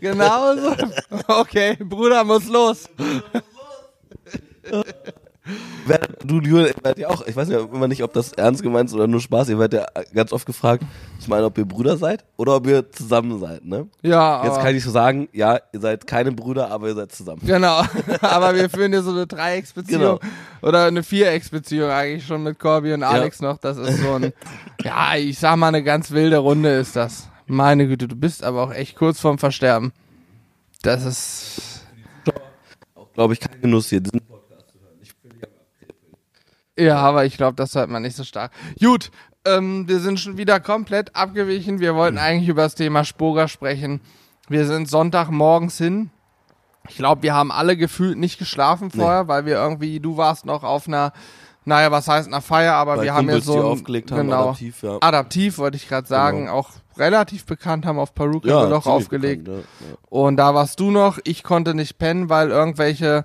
Genau 0.00 0.56
so. 0.56 0.74
Okay, 1.28 1.76
Bruder 1.84 2.24
muss 2.24 2.46
los. 2.48 2.88
Wer- 5.92 6.08
Du, 6.24 6.40
Julian, 6.40 6.68
ihr 6.68 6.84
werdet 6.84 6.98
ja 6.98 7.08
auch, 7.08 7.26
ich 7.26 7.34
weiß 7.34 7.48
ja 7.48 7.60
immer 7.60 7.88
nicht, 7.88 8.02
ob 8.02 8.12
das 8.12 8.32
ernst 8.32 8.62
gemeint 8.62 8.88
ist 8.88 8.94
oder 8.94 9.06
nur 9.06 9.20
Spaß. 9.20 9.48
Ihr 9.48 9.58
werdet 9.58 9.80
ja 9.80 10.02
ganz 10.14 10.32
oft 10.32 10.46
gefragt, 10.46 10.84
ich 11.18 11.26
meine, 11.28 11.44
ob 11.46 11.58
ihr 11.58 11.64
Brüder 11.64 11.96
seid 11.96 12.24
oder 12.36 12.56
ob 12.56 12.66
ihr 12.66 12.90
zusammen 12.92 13.38
seid, 13.40 13.64
ne? 13.64 13.88
Ja, 14.02 14.44
Jetzt 14.44 14.60
kann 14.60 14.74
ich 14.76 14.84
so 14.84 14.90
sagen, 14.90 15.28
ja, 15.32 15.58
ihr 15.72 15.80
seid 15.80 16.06
keine 16.06 16.30
Brüder, 16.32 16.70
aber 16.70 16.88
ihr 16.88 16.94
seid 16.94 17.12
zusammen. 17.12 17.40
genau. 17.44 17.82
aber 18.20 18.54
wir 18.54 18.70
führen 18.70 18.92
hier 18.92 19.02
so 19.02 19.10
eine 19.10 19.26
Dreiecksbeziehung 19.26 20.00
Genau. 20.00 20.20
oder 20.62 20.84
eine 20.86 21.02
Vierecksbeziehung 21.02 21.90
eigentlich 21.90 22.24
schon 22.26 22.42
mit 22.44 22.58
Corby 22.58 22.92
und 22.92 23.02
Alex 23.02 23.40
noch. 23.40 23.58
Das 23.58 23.76
ist 23.78 23.98
so 24.00 24.12
ein, 24.14 24.32
ja, 24.84 25.16
ich 25.16 25.38
sag 25.38 25.56
mal, 25.56 25.68
eine 25.68 25.82
ganz 25.82 26.10
wilde 26.12 26.38
Runde 26.38 26.70
ist 26.76 26.94
das. 26.96 27.28
Meine 27.46 27.86
Güte, 27.88 28.06
du 28.08 28.16
bist 28.16 28.44
aber 28.44 28.62
auch 28.62 28.72
echt 28.72 28.96
kurz 28.96 29.18
vorm 29.20 29.38
Versterben. 29.38 29.92
Das 30.82 31.04
ist, 31.04 31.80
Glaube 33.14 33.34
ich, 33.34 33.40
kein 33.40 33.60
Genuss 33.60 33.88
hier. 33.90 34.00
diesen 34.00 34.20
Podcast 34.22 34.70
zu 34.70 34.78
hören. 34.80 34.96
Ich 35.02 35.12
will 35.22 35.32
dich 35.32 35.42
aber- 35.42 35.52
ja, 36.78 36.96
aber 36.96 37.24
ich 37.24 37.36
glaube, 37.36 37.54
das 37.56 37.74
hört 37.74 37.90
man 37.90 38.02
nicht 38.02 38.16
so 38.16 38.24
stark. 38.24 38.52
Gut, 38.80 39.10
ähm, 39.44 39.88
wir 39.88 40.00
sind 40.00 40.20
schon 40.20 40.36
wieder 40.38 40.60
komplett 40.60 41.14
abgewichen. 41.16 41.80
Wir 41.80 41.94
wollten 41.94 42.18
eigentlich 42.18 42.48
über 42.48 42.62
das 42.62 42.74
Thema 42.74 43.04
Spoga 43.04 43.48
sprechen. 43.48 44.00
Wir 44.48 44.66
sind 44.66 44.88
Sonntagmorgens 44.88 45.78
hin. 45.78 46.10
Ich 46.88 46.96
glaube, 46.96 47.22
wir 47.22 47.34
haben 47.34 47.52
alle 47.52 47.76
gefühlt 47.76 48.18
nicht 48.18 48.38
geschlafen 48.38 48.90
vorher, 48.90 49.28
weil 49.28 49.46
wir 49.46 49.54
irgendwie, 49.54 50.00
du 50.00 50.16
warst 50.16 50.46
noch 50.46 50.64
auf 50.64 50.88
einer, 50.88 51.12
naja, 51.64 51.92
was 51.92 52.08
heißt 52.08 52.26
einer 52.26 52.40
Feier, 52.40 52.74
aber 52.74 52.96
Weil 52.96 53.04
wir 53.04 53.14
haben 53.14 53.28
ja 53.30 53.40
so 53.40 53.54
ein, 53.54 53.62
aufgelegt 53.62 54.10
haben, 54.10 54.26
genau, 54.26 54.42
adaptiv, 54.48 54.82
ja. 54.82 54.98
adaptiv 55.00 55.58
wollte 55.58 55.76
ich 55.76 55.88
gerade 55.88 56.08
sagen, 56.08 56.40
Genau. 56.46 56.54
auch 56.54 56.70
relativ 56.98 57.46
bekannt 57.46 57.86
haben 57.86 58.00
auf 58.00 58.14
Perukaville 58.14 58.62
Ja, 58.64 58.68
noch 58.68 58.86
aufgelegt. 58.86 59.44
bekannt, 59.44 59.64
ja, 59.80 59.86
ja. 59.90 59.96
Und 60.08 60.36
da 60.38 60.54
warst 60.54 60.80
du 60.80 60.90
noch, 60.90 61.20
ich 61.22 61.44
konnte 61.44 61.74
nicht 61.74 61.98
pennen, 61.98 62.28
weil 62.28 62.50
irgendwelche, 62.50 63.24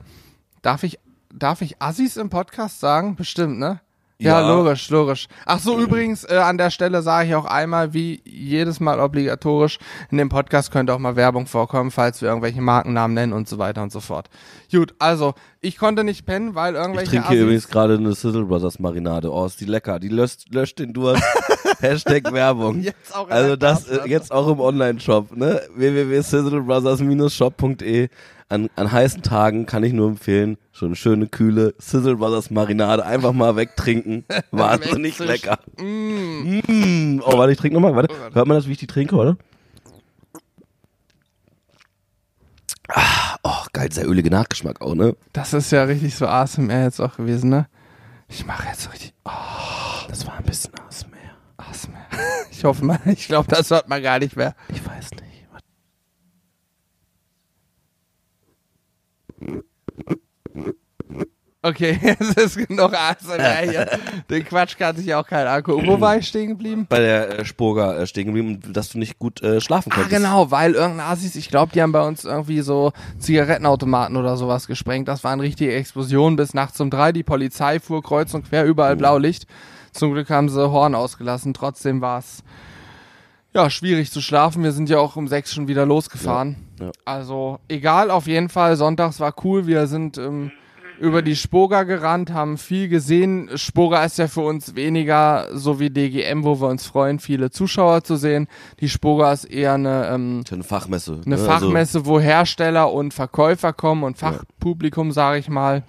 darf 0.62 0.84
ich, 0.84 1.00
darf 1.34 1.62
ich 1.62 1.82
Assis 1.82 2.18
im 2.18 2.30
Podcast 2.30 2.80
sagen? 2.80 3.16
Bestimmt, 3.16 3.60
ne? 3.60 3.82
Ja, 4.20 4.42
Ja. 4.42 4.50
logisch, 4.52 4.90
logisch. 4.90 5.28
Ach 5.46 5.60
so, 5.60 5.80
übrigens, 5.80 6.24
äh, 6.24 6.38
an 6.38 6.58
der 6.58 6.72
Stelle 6.72 7.04
sage 7.04 7.28
ich 7.30 7.36
auch 7.36 7.46
einmal, 7.46 7.94
wie 7.94 8.20
jedes 8.26 8.80
Mal 8.80 9.00
obligatorisch, 9.00 9.78
in 10.10 10.18
dem 10.18 10.30
Podcast 10.30 10.72
könnte 10.72 10.92
auch 10.96 10.98
mal 10.98 11.16
Werbung 11.16 11.46
vorkommen, 11.46 11.92
falls 11.92 12.20
wir 12.24 12.30
irgendwelche 12.30 12.60
Markennamen 12.60 13.14
nennen 13.14 13.32
und 13.34 13.48
so 13.48 13.60
weiter 13.60 13.84
und 13.84 13.92
so 13.92 14.00
fort. 14.00 14.28
Gut, 14.72 14.96
also, 14.98 15.36
ich 15.62 15.78
konnte 15.78 16.04
nicht 16.04 16.26
pennen, 16.26 16.56
weil 16.56 16.74
Ich 16.74 16.80
irgendwelche 16.80 17.12
trinke 17.12 17.28
hier 17.28 17.36
Assis, 17.36 17.44
übrigens 17.44 17.68
gerade 17.68 17.94
eine 17.94 18.16
Sizzle 18.16 18.46
Brothers 18.46 18.80
Marinade. 18.80 19.32
Oh, 19.32 19.46
ist 19.46 19.62
die 19.62 19.66
lecker. 19.66 20.00
Die 20.00 20.10
löscht, 20.10 20.52
löscht 20.52 20.80
den 20.80 20.94
Durst. 20.94 21.22
Hashtag 21.80 22.34
Werbung. 22.34 22.82
Jetzt 22.82 23.16
auch 23.16 23.30
also 23.30 23.56
das 23.56 23.88
äh, 23.88 24.00
jetzt 24.08 24.32
auch 24.32 24.48
im 24.48 24.60
Online-Shop, 24.60 25.38
ne? 25.38 25.62
www.sizzlebrothers-shop.de 25.76 28.10
an, 28.50 28.70
an 28.75 28.92
heißen 28.92 29.22
Tagen 29.24 29.66
kann 29.66 29.84
ich 29.84 29.94
nur 29.94 30.08
empfehlen, 30.10 30.58
schon 30.72 30.89
eine 30.89 30.96
schöne, 30.96 31.27
kühle 31.27 31.75
Sizzle 31.80 32.16
Brothers 32.16 32.50
Marinade 32.50 33.06
einfach 33.06 33.34
mal 33.34 33.56
wegtrinken. 33.56 34.25
Wahnsinnig 34.51 35.20
lecker. 35.20 35.60
Mm. 35.77 37.22
Oh, 37.25 37.38
warte, 37.38 37.51
ich 37.51 37.58
trinke 37.58 37.75
nochmal. 37.75 37.96
Warte, 37.96 38.13
hört 38.34 38.48
man 38.48 38.56
das, 38.56 38.68
wie 38.68 38.72
ich 38.74 38.77
die 38.77 38.88
trinke, 38.88 39.16
oder? 39.16 39.38
Ah, 42.89 43.36
oh, 43.44 43.66
geil, 43.74 43.89
dieser 43.89 44.06
ölige 44.06 44.30
Nachgeschmack 44.30 44.82
auch, 44.82 44.96
ne? 44.96 45.16
Das 45.34 45.54
ist 45.54 45.72
ja 45.72 45.84
richtig 45.84 46.16
so 46.16 46.25
ASMR 46.25 46.84
jetzt 46.84 47.01
auch 47.01 47.18
gewesen, 47.18 47.50
ne? 47.50 47.68
Ich 48.30 48.46
mache 48.46 48.68
jetzt 48.68 48.84
so 48.84 48.89
richtig 48.89 49.13
Das 50.08 50.25
war 50.25 50.38
ein 50.38 50.44
bisschen 50.44 50.72
ASMR. 50.88 51.18
ASMR. 51.58 52.08
Ich 52.51 52.63
hoffe 52.63 52.84
mal, 52.84 53.00
ich 53.06 53.27
glaube, 53.27 53.48
das 53.50 53.70
hört 53.70 53.88
man 53.88 54.01
gar 54.01 54.18
nicht 54.18 54.36
mehr. 54.36 54.56
Ich 54.70 54.84
weiß 54.84 55.12
nicht. 55.12 55.46
Warte. 59.39 59.63
Okay, 61.63 62.00
es 62.20 62.30
ist 62.56 62.68
genug 62.68 62.94
ASMR 62.94 63.70
hier. 63.70 63.89
Den 64.30 64.46
Quatsch 64.46 64.77
kann 64.77 64.96
sich 64.96 65.08
ja 65.08 65.20
auch 65.20 65.25
keiner 65.27 65.50
angucken. 65.50 65.86
Wo 65.88 66.00
war 66.00 66.16
ich 66.18 66.27
stehen 66.27 66.50
geblieben? 66.50 66.86
Bei 66.88 67.00
der 67.00 67.39
äh, 67.39 67.46
Spurger 67.46 68.00
äh, 68.00 68.08
stehen 68.08 68.27
geblieben, 68.27 68.62
dass 68.72 68.89
du 68.89 69.00
nicht 69.00 69.18
gut 69.20 69.42
äh, 69.42 69.60
schlafen 69.60 69.92
Ah, 69.92 69.96
konntest. 69.96 70.16
genau, 70.16 70.51
weil 70.51 70.74
irgendein 70.75 71.08
Assis, 71.08 71.36
ich 71.36 71.50
glaube, 71.50 71.74
die 71.74 71.82
haben 71.82 71.92
bei 71.92 72.06
uns 72.08 72.24
irgendwie 72.25 72.62
so 72.62 72.94
Zigarettenautomaten 73.20 74.16
oder 74.18 74.38
sowas 74.38 74.68
gesprengt. 74.68 75.08
Das 75.08 75.24
war 75.24 75.32
eine 75.34 75.42
richtige 75.42 75.74
Explosion 75.74 76.36
bis 76.36 76.54
nachts 76.54 76.80
um 76.80 76.89
drei. 76.89 77.12
Die 77.12 77.24
Polizei 77.24 77.80
fuhr 77.80 78.04
kreuz 78.04 78.34
und 78.34 78.48
quer, 78.48 78.63
überall 78.66 78.96
Blaulicht. 78.96 79.48
Zum 79.92 80.13
Glück 80.13 80.30
haben 80.30 80.48
sie 80.50 80.70
Horn 80.72 80.94
ausgelassen. 80.96 81.54
Trotzdem 81.56 82.01
war 82.01 82.20
es 82.20 82.44
ja 83.54 83.70
schwierig 83.70 84.12
zu 84.12 84.22
schlafen. 84.22 84.63
Wir 84.63 84.72
sind 84.72 84.89
ja 84.89 85.00
auch 85.00 85.16
um 85.16 85.27
sechs 85.27 85.54
schon 85.54 85.68
wieder 85.68 85.86
losgefahren. 85.88 86.51
Ja, 86.51 86.67
ja. 86.80 86.92
Also 87.06 87.60
egal, 87.68 88.12
auf 88.12 88.28
jeden 88.28 88.50
Fall. 88.50 88.76
Sonntags 88.76 89.20
war 89.20 89.34
cool. 89.44 89.68
Wir 89.68 89.88
sind 89.88 90.18
ähm, 90.18 90.52
über 91.00 91.22
die 91.22 91.36
Spoga 91.36 91.84
gerannt, 91.84 92.32
haben 92.32 92.58
viel 92.58 92.88
gesehen. 92.88 93.50
Spoga 93.56 94.04
ist 94.04 94.18
ja 94.18 94.28
für 94.28 94.42
uns 94.42 94.76
weniger 94.76 95.48
so 95.54 95.80
wie 95.80 95.90
DGM, 95.90 96.44
wo 96.44 96.60
wir 96.60 96.68
uns 96.68 96.86
freuen, 96.86 97.20
viele 97.20 97.52
Zuschauer 97.52 98.04
zu 98.04 98.16
sehen. 98.16 98.48
Die 98.80 98.90
Spoga 98.90 99.32
ist 99.32 99.46
eher 99.46 99.74
eine, 99.74 100.08
ähm, 100.08 100.44
Eine 100.52 100.64
Fachmesse. 100.64 101.22
eine 101.26 101.36
ne? 101.36 101.42
Fachmesse, 101.42 102.06
wo 102.06 102.20
Hersteller 102.20 102.92
und 102.92 103.14
Verkäufer 103.14 103.74
kommen 103.74 104.04
und 104.04 104.18
Fachpublikum, 104.18 105.12
sage 105.12 105.40
ich 105.40 105.50
mal. 105.50 105.84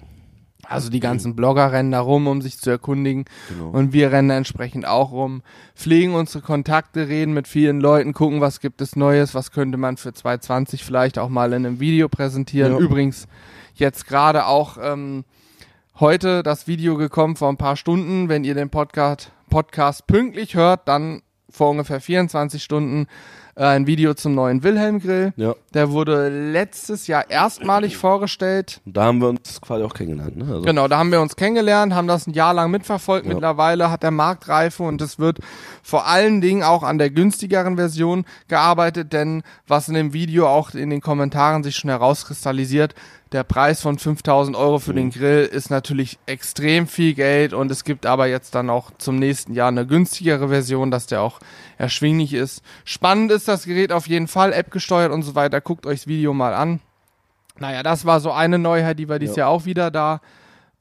Also 0.69 0.91
die 0.91 1.01
ganzen 1.01 1.35
Blogger 1.35 1.73
rennen 1.73 1.93
da 1.93 2.01
rum, 2.01 2.27
um 2.27 2.43
sich 2.43 2.59
zu 2.59 2.69
erkundigen. 2.69 3.25
Genau. 3.49 3.71
Und 3.71 3.95
wir 3.95 4.13
rennen 4.13 4.29
entsprechend 4.29 4.87
auch 4.87 5.13
rum, 5.13 5.43
pflegen 5.75 6.15
unsere 6.15 6.43
Kontakte, 6.45 7.09
reden 7.09 7.33
mit 7.33 7.49
vielen 7.49 7.81
Leuten, 7.81 8.13
gucken, 8.13 8.43
was 8.43 8.61
gibt 8.61 8.83
es 8.83 8.95
Neues, 8.95 9.35
was 9.35 9.51
könnte 9.51 9.79
man 9.79 9.97
für 9.97 10.13
2020 10.13 10.85
vielleicht 10.85 11.19
auch 11.19 11.31
mal 11.31 11.55
in 11.55 11.65
einem 11.65 11.81
Video 11.81 12.09
präsentieren. 12.09 12.73
Ja. 12.73 12.79
Übrigens 12.79 13.29
jetzt 13.75 14.07
gerade 14.07 14.47
auch 14.47 14.77
ähm, 14.81 15.25
heute 15.99 16.43
das 16.43 16.67
Video 16.67 16.97
gekommen 16.97 17.37
vor 17.37 17.49
ein 17.49 17.57
paar 17.57 17.77
Stunden. 17.77 18.29
Wenn 18.29 18.45
ihr 18.45 18.55
den 18.55 18.69
Podcast, 18.69 19.33
Podcast 19.49 20.07
pünktlich 20.07 20.55
hört, 20.55 20.87
dann 20.87 21.23
vor 21.49 21.71
ungefähr 21.71 22.01
24 22.01 22.63
Stunden 22.63 23.07
äh, 23.59 23.65
ein 23.65 23.87
Video 23.87 24.15
zum 24.15 24.35
neuen 24.35 24.63
Wilhelm 24.63 25.01
Grill. 25.01 25.33
Ja. 25.37 25.55
Der 25.75 25.91
wurde 25.91 26.29
letztes 26.29 27.09
Jahr 27.09 27.29
erstmalig 27.29 27.97
vorgestellt. 27.97 28.81
Da 28.85 29.05
haben 29.05 29.21
wir 29.21 29.29
uns 29.29 29.61
quasi 29.61 29.83
auch 29.85 29.95
kennengelernt. 29.95 30.37
Ne? 30.37 30.45
Also, 30.45 30.63
Genau, 30.63 30.87
da 30.87 30.99
haben 30.99 31.11
wir 31.11 31.21
uns 31.21 31.35
kennengelernt, 31.37 31.93
haben 31.93 32.07
das 32.07 32.27
ein 32.27 32.33
Jahr 32.33 32.55
lang 32.55 32.71
mitverfolgt. 32.71 33.27
Ja. 33.27 33.35
Mittlerweile 33.35 33.91
hat 33.91 34.03
der 34.03 34.13
Marktreife 34.13 34.85
und 34.85 35.03
es 35.03 35.19
wird 35.19 35.41
vor 35.83 36.07
allen 36.07 36.41
Dingen 36.41 36.63
auch 36.63 36.85
an 36.85 36.99
der 36.99 37.11
günstigeren 37.11 37.77
Version 37.77 38.25
gearbeitet, 38.47 39.13
denn 39.13 39.43
was 39.67 39.89
in 39.89 39.95
dem 39.95 40.13
Video 40.13 40.47
auch 40.47 40.71
in 40.75 40.91
den 40.91 41.01
Kommentaren 41.01 41.65
sich 41.65 41.77
schon 41.77 41.91
herauskristallisiert, 41.91 42.95
der 43.33 43.45
Preis 43.45 43.83
von 43.83 43.99
5000 43.99 44.57
Euro 44.57 44.79
für 44.79 44.95
den 44.95 45.11
Grill 45.11 45.45
ist 45.45 45.71
natürlich 45.71 46.19
extrem 46.27 46.87
viel 46.87 47.15
Geld 47.15 47.53
und 47.53 47.71
es 47.71 47.85
gibt 47.85 48.07
aber 48.07 48.27
jetzt 48.27 48.55
dann 48.55 48.71
auch 48.71 48.91
zum 48.99 49.17
nächsten 49.17 49.53
Jahr 49.55 49.69
eine 49.69 49.87
günstigere 49.87 50.49
Version, 50.49 50.91
dass 50.91 51.07
der 51.07 51.21
auch 51.23 51.39
erschwinglich 51.77 52.33
ist. 52.35 52.63
Spannend 52.85 53.31
ist 53.31 53.47
das 53.49 53.65
Gerät 53.65 53.93
auf 53.93 54.07
jeden 54.09 54.29
Fall, 54.29 54.53
App 54.53 54.71
gesteuert 54.71 55.13
und 55.13 55.23
so 55.23 55.35
weiter. 55.35 55.61
Guckt 55.61 55.87
euch 55.87 56.01
das 56.01 56.07
Video 56.07 56.33
mal 56.33 56.55
an. 56.55 56.81
Naja, 57.59 57.83
das 57.83 58.05
war 58.07 58.21
so 58.21 58.33
eine 58.33 58.59
Neuheit, 58.59 58.99
die 58.99 59.09
war 59.09 59.19
dieses 59.19 59.37
Ja. 59.37 59.45
Jahr 59.45 59.51
auch 59.51 59.65
wieder 59.65 59.91
da. 59.91 60.21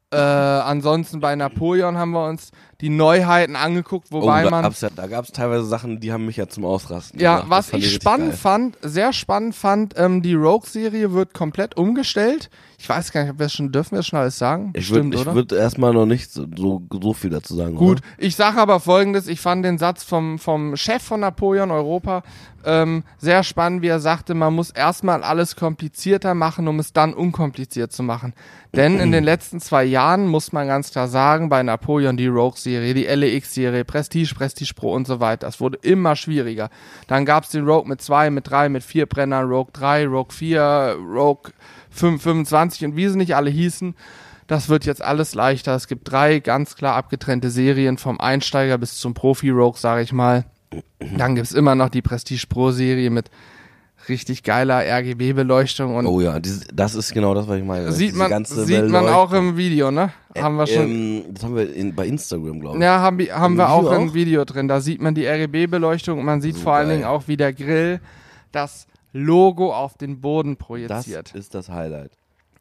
Äh, 0.10 0.18
ansonsten 0.18 1.20
bei 1.20 1.36
Napoleon 1.36 1.98
haben 1.98 2.12
wir 2.12 2.26
uns 2.28 2.52
die 2.82 2.90
Neuheiten 2.90 3.56
angeguckt, 3.56 4.10
oh, 4.12 4.22
wobei 4.22 4.44
da 4.44 4.50
man. 4.52 4.72
ja, 4.80 4.90
da 4.96 5.08
gab's 5.08 5.32
teilweise 5.32 5.66
Sachen, 5.66 6.00
die 6.00 6.14
haben 6.14 6.26
mich 6.26 6.38
ja 6.38 6.48
zum 6.48 6.64
Ausrasten 6.64 7.20
Ja, 7.20 7.42
gebracht. 7.42 7.52
Das 7.52 7.74
was 7.74 7.80
ich 7.80 7.94
spannend 7.94 8.30
geil. 8.30 8.38
fand, 8.38 8.78
sehr 8.82 9.14
spannend 9.14 9.56
fand, 9.56 9.96
ähm, 9.98 10.22
die 10.22 10.36
Rogue-Serie 10.36 11.12
wird 11.14 11.34
komplett 11.34 11.76
umgestellt. 11.76 12.50
Ich 12.80 12.88
weiß 12.88 13.12
gar 13.12 13.24
nicht, 13.24 13.32
ob 13.32 13.40
wir 13.40 13.48
es 13.48 13.54
schon, 13.54 13.72
dürfen 13.72 13.94
wir 13.94 14.02
es 14.02 14.08
schon 14.08 14.20
alles 14.20 14.38
sagen? 14.38 14.72
Ich 14.76 14.92
würde 14.92 15.26
würd 15.34 15.52
erstmal 15.52 15.94
noch 15.94 16.06
nicht 16.06 16.32
so, 16.32 16.46
so, 16.56 16.84
so 17.02 17.14
viel 17.14 17.32
dazu 17.32 17.56
sagen. 17.56 17.76
Gut, 17.76 18.00
Oder? 18.00 18.08
ich 18.20 18.36
sage 18.36 18.60
aber 18.62 18.80
folgendes, 18.80 19.28
ich 19.28 19.42
fand 19.42 19.66
den 19.66 19.80
Satz 19.80 20.04
vom, 20.04 20.38
vom 20.38 20.76
Chef 20.78 21.02
von 21.02 21.22
Napoleon 21.22 21.72
Europa 21.72 22.22
ähm, 22.68 23.04
sehr 23.18 23.44
spannend, 23.44 23.82
wie 23.82 23.88
er 23.88 24.00
sagte, 24.00 24.34
man 24.34 24.54
muss 24.54 24.72
erstmal 24.72 25.24
alles 25.24 25.56
komplizierter 25.56 26.36
machen, 26.36 26.68
um 26.68 26.80
es 26.80 26.92
dann 26.92 27.14
unkompliziert 27.14 27.92
zu 27.94 28.04
machen. 28.04 28.34
Denn 28.76 29.00
in 29.00 29.12
den 29.12 29.24
letzten 29.24 29.60
zwei 29.60 29.86
Jahren 29.86 30.28
muss 30.28 30.52
man 30.52 30.68
ganz 30.68 30.92
klar 30.92 31.08
sagen, 31.08 31.50
bei 31.50 31.64
Napoleon 31.64 32.18
die 32.18 32.28
Rogue-Serie, 32.28 32.67
die 32.68 33.06
LEX-Serie, 33.06 33.86
Prestige, 33.86 34.36
Prestige 34.36 34.74
Pro 34.76 34.94
und 34.94 35.08
so 35.08 35.20
weiter, 35.20 35.48
es 35.48 35.60
wurde 35.60 35.80
immer 35.82 36.16
schwieriger. 36.16 36.70
Dann 37.08 37.26
gab 37.26 37.44
es 37.44 37.50
den 37.50 37.66
Rogue 37.66 37.88
mit 37.88 38.02
zwei, 38.02 38.30
mit 38.30 38.50
drei, 38.50 38.70
mit 38.70 38.84
vier 38.84 39.06
Brennern, 39.06 39.48
Rogue 39.48 39.72
3, 39.74 40.06
Rogue 40.06 40.34
4, 40.34 40.98
Rogue 41.00 41.52
5, 41.90 42.22
25 42.22 42.86
und 42.86 42.96
wie 42.96 43.08
sie 43.08 43.18
nicht 43.18 43.36
alle 43.36 43.50
hießen. 43.50 43.96
Das 44.48 44.70
wird 44.70 44.86
jetzt 44.86 45.02
alles 45.02 45.36
leichter. 45.36 45.76
Es 45.76 45.88
gibt 45.88 46.10
drei 46.10 46.40
ganz 46.40 46.76
klar 46.76 46.96
abgetrennte 46.96 47.50
Serien 47.50 47.98
vom 47.98 48.20
Einsteiger 48.20 48.78
bis 48.78 48.98
zum 48.98 49.14
Profi-Rogue, 49.14 49.78
sage 49.78 50.02
ich 50.02 50.14
mal. 50.14 50.46
Dann 51.00 51.36
gibt's 51.36 51.52
immer 51.52 51.76
noch 51.76 51.90
die 51.90 52.02
Prestige 52.02 52.46
Pro-Serie 52.48 53.10
mit 53.10 53.30
richtig 54.10 54.44
geiler 54.44 54.82
RGB-Beleuchtung 54.86 55.96
und 55.96 56.06
Oh 56.08 56.22
ja, 56.22 56.40
dieses, 56.40 56.66
das 56.74 56.96
ist 56.96 57.14
genau 57.14 57.34
das, 57.34 57.48
was 57.48 57.58
ich 57.60 57.64
meine. 57.64 57.92
sieht 57.92 58.10
Diese 58.10 58.18
man, 58.20 58.30
ganze 58.30 58.66
sieht 58.66 58.88
man 58.90 59.08
auch 59.08 59.32
im 59.34 59.58
Video, 59.58 59.92
ne? 59.92 60.12
Haben 60.38 60.56
wir 60.58 60.68
schon. 60.68 60.86
Ähm, 60.90 61.24
das 61.34 61.44
haben 61.44 61.56
wir 61.56 61.74
in, 61.74 61.96
bei 61.96 62.08
Instagram, 62.08 62.60
glaube 62.60 62.78
ich. 62.78 62.84
Ja, 62.84 63.00
haben, 63.00 63.18
wir- 63.20 63.36
haben 63.38 63.54
Im 63.54 63.58
wir 63.60 63.70
auch 63.70 63.82
Video 63.84 63.96
im 64.02 64.10
auch? 64.10 64.14
Video 64.14 64.46
drin. 64.46 64.68
Da 64.68 64.82
sieht 64.82 65.02
man 65.02 65.16
die 65.16 65.26
RGB-Beleuchtung 65.28 66.20
und 66.20 66.26
man 66.26 66.42
sieht 66.42 66.56
So 66.56 66.62
vor 66.62 66.74
allen 66.74 66.88
geil. 66.88 66.98
Dingen 66.98 67.08
auch, 67.08 67.28
wie 67.28 67.38
der 67.38 67.54
Grill 67.54 68.00
das 68.52 68.88
Logo 69.14 69.74
auf 69.74 69.98
den 69.98 70.22
Boden 70.22 70.58
das 70.58 70.66
projiziert. 70.68 71.34
ist 71.36 71.56
das 71.56 71.70
Highlight. 71.70 72.12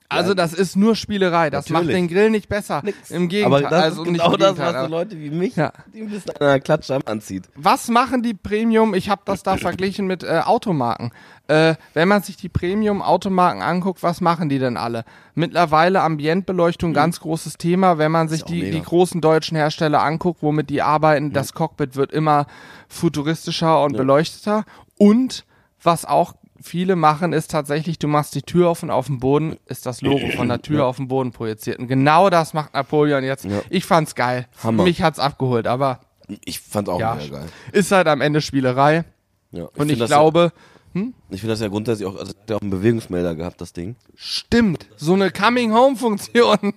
Also 0.09 0.35
das 0.35 0.53
ist 0.53 0.77
nur 0.77 0.95
Spielerei. 0.97 1.51
Das 1.51 1.71
macht 1.71 1.85
Natürlich. 1.85 2.09
den 2.09 2.09
Grill 2.09 2.31
nicht 2.31 2.49
besser. 2.49 2.83
Im 3.11 3.29
Gegenteil. 3.29 3.65
Aber 3.65 3.71
das 3.71 3.83
also 3.83 4.05
ist 4.05 4.13
genau 4.13 4.37
das, 4.37 4.59
was 4.59 4.83
so 4.85 4.91
Leute 4.91 5.19
wie 5.19 5.31
mich, 5.31 5.57
Ja. 5.57 5.73
die 5.93 6.03
ein 6.03 6.09
bisschen 6.11 6.31
an 6.37 6.47
einer 6.47 6.61
Klatsche 6.61 6.99
anzieht. 7.07 7.49
Was 7.57 7.89
machen 7.89 8.23
die 8.23 8.35
Premium? 8.35 8.95
Ich 8.95 9.09
habe 9.11 9.23
das 9.25 9.43
da 9.43 9.57
verglichen 9.59 10.07
mit 10.07 10.23
äh, 10.23 10.41
Automarken. 10.45 11.13
Äh, 11.49 11.77
wenn 11.95 12.09
man 12.09 12.23
sich 12.23 12.37
die 12.37 12.49
Premium-Automarken 12.49 13.63
anguckt, 13.63 14.03
was 14.03 14.21
machen 14.21 14.49
die 14.49 14.59
denn 14.59 14.77
alle? 14.77 15.05
Mittlerweile 15.35 16.01
Ambientbeleuchtung, 16.03 16.93
ganz 16.93 17.21
großes 17.21 17.57
Thema. 17.57 17.99
Wenn 17.99 18.11
man 18.11 18.29
sich 18.29 18.43
die, 18.43 18.63
mega. 18.63 18.77
die 18.77 18.83
großen 18.83 19.21
deutschen 19.21 19.57
Hersteller 19.57 20.03
anguckt, 20.03 20.43
womit 20.43 20.71
die 20.71 20.83
arbeiten, 20.83 21.33
das 21.33 21.53
Cockpit 21.53 21.95
wird 21.95 22.13
immer 22.13 22.47
futuristischer 22.89 23.83
und 23.83 23.93
Ja. 23.93 23.99
beleuchteter. 23.99 24.65
Und 24.99 25.45
was 25.83 26.05
auch 26.05 26.35
viele 26.67 26.97
machen, 26.97 27.33
ist 27.33 27.51
tatsächlich, 27.51 27.99
du 27.99 28.09
machst 28.09 28.35
die 28.35 28.43
Tür 28.43 28.69
auf 28.71 28.83
und 28.83 28.91
auf 28.91 29.07
dem 29.07 29.19
Boden 29.21 29.57
ist 29.67 29.87
das 29.87 30.03
Logo 30.03 30.29
von 30.37 30.49
der 30.49 30.61
Tür 30.63 30.85
auf 30.87 30.97
dem 30.97 31.09
Boden 31.09 31.33
projiziert. 31.33 31.79
Und 31.79 31.89
genau 31.89 32.29
das 32.31 32.53
macht 32.55 32.75
Napoleon 32.75 33.25
jetzt. 33.25 33.45
Ja. 33.45 33.63
Ich 33.71 33.85
fand's 33.85 34.15
geil. 34.15 34.47
Hammer. 34.63 34.85
Mich 34.85 35.01
hat's 35.03 35.19
abgeholt, 35.19 35.67
aber 35.67 36.01
Ich 36.45 36.61
fand's 36.61 36.91
auch 36.91 37.01
Ja. 37.01 37.15
mega 37.15 37.39
geil. 37.39 37.49
ist 37.73 37.93
halt 37.93 38.09
am 38.09 38.21
Ende 38.21 38.41
Spielerei. 38.41 39.05
Ja, 39.53 39.65
Und 39.65 39.75
find 39.77 39.93
ich 39.93 39.99
das 39.99 40.09
glaube, 40.11 40.53
Ja, 40.95 41.03
ich 41.31 41.41
finde 41.41 41.53
das 41.55 41.61
ja 41.61 41.69
grundsätzlich 41.69 42.07
auch, 42.09 42.17
also 42.17 42.31
hat 42.31 42.51
ja 42.51 42.57
auch 42.57 42.61
einen 42.61 42.71
Bewegungsmelder 42.71 43.35
gehabt, 43.35 43.61
das 43.61 43.73
Ding. 43.73 43.97
stimmt, 44.17 44.87
so 44.97 45.13
eine 45.15 45.31
Coming-Home-Funktion. 45.31 46.73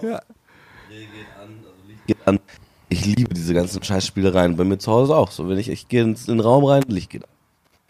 Geht 2.06 2.16
an. 2.26 2.40
Ich 2.88 3.04
liebe 3.04 3.34
diese 3.34 3.52
ganzen 3.52 3.82
Scheißspielereien. 3.82 4.56
Bei 4.56 4.64
mir 4.64 4.78
zu 4.78 4.90
Hause 4.90 5.14
auch. 5.14 5.30
So, 5.30 5.48
wenn 5.48 5.58
ich, 5.58 5.68
ich 5.68 5.88
gehe 5.88 6.02
ins- 6.02 6.26
in 6.26 6.34
den 6.38 6.40
Raum 6.40 6.64
rein, 6.64 6.82
Licht 6.88 7.10
geht 7.10 7.24
an. 7.24 7.30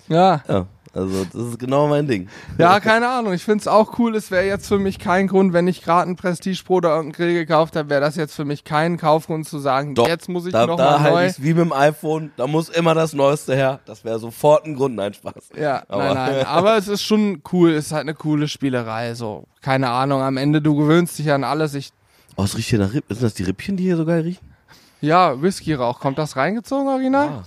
ja. 0.09 0.43
Ja, 0.49 0.67
also 0.95 1.25
das 1.25 1.35
ist 1.35 1.59
genau 1.59 1.87
mein 1.89 2.07
Ding. 2.07 2.29
ja, 2.59 2.81
keine 2.81 3.09
Ahnung. 3.09 3.33
Ich 3.33 3.45
find's 3.45 3.67
auch 3.69 3.99
cool. 3.99 4.15
Es 4.17 4.31
wäre 4.31 4.45
jetzt 4.47 4.67
für 4.69 4.79
mich 4.79 4.99
kein 4.99 5.27
Grund, 5.27 5.53
wenn 5.53 5.69
ich 5.69 5.83
gerade 5.83 6.03
einen 6.07 6.17
Prestige 6.17 6.63
Pro 6.65 6.75
oder 6.77 6.91
irgendeinen 6.97 7.13
Grill 7.29 7.35
gekauft 7.35 7.77
habe, 7.77 7.91
wäre 7.91 8.01
das 8.01 8.17
jetzt 8.17 8.35
für 8.35 8.45
mich 8.45 8.65
kein 8.65 8.97
Kaufgrund 8.97 9.49
zu 9.49 9.59
sagen, 9.59 9.95
Doch, 9.95 10.09
jetzt 10.09 10.29
muss 10.29 10.47
ich 10.47 10.53
da, 10.53 10.67
noch 10.67 10.77
da 10.77 10.91
mal 10.93 11.01
halt 11.01 11.15
neu. 11.15 11.27
ich's 11.27 11.43
wie 11.43 11.55
mit 11.55 11.59
dem 11.65 11.73
iPhone, 11.73 12.31
da 12.37 12.47
muss 12.47 12.69
immer 12.69 12.95
das 12.95 13.13
Neueste 13.13 13.55
her. 13.55 13.81
Das 13.87 14.05
wäre 14.05 14.19
sofort 14.19 14.65
ein 14.67 14.75
Grund, 14.77 14.95
nein, 14.97 15.15
Spaß. 15.15 15.51
Ja, 15.59 15.83
Aber- 15.89 16.15
nein, 16.15 16.33
nein. 16.37 16.47
Aber 16.47 16.77
es 16.77 16.89
ist 16.89 17.03
schon 17.03 17.43
cool. 17.53 17.73
Es 17.73 17.87
ist 17.87 17.93
halt 17.93 18.03
eine 18.03 18.15
coole 18.15 18.49
Spielerei. 18.49 19.15
So, 19.15 19.45
keine 19.63 19.91
Ahnung. 19.91 20.23
Am 20.23 20.37
Ende, 20.37 20.61
du 20.63 20.75
gewöhnst 20.77 21.19
dich 21.19 21.31
an 21.33 21.45
alles. 21.45 21.75
Ich 21.75 21.93
Oh, 22.37 22.45
es 22.45 22.57
riecht 22.57 22.69
hier 22.69 22.79
nach 22.79 22.93
Ripp. 22.95 23.05
Sind 23.09 23.23
das 23.23 23.35
die 23.35 23.43
Rippchen, 23.43 23.77
die 23.77 23.83
hier 23.85 23.97
so 23.97 24.05
geil 24.07 24.21
riechen? 24.23 24.47
Ja, 25.01 25.41
Whisky-Rauch. 25.43 25.99
Kommt 26.01 26.19
das 26.19 26.37
reingezogen, 26.37 26.89
original? 26.89 27.29
Ah. 27.29 27.43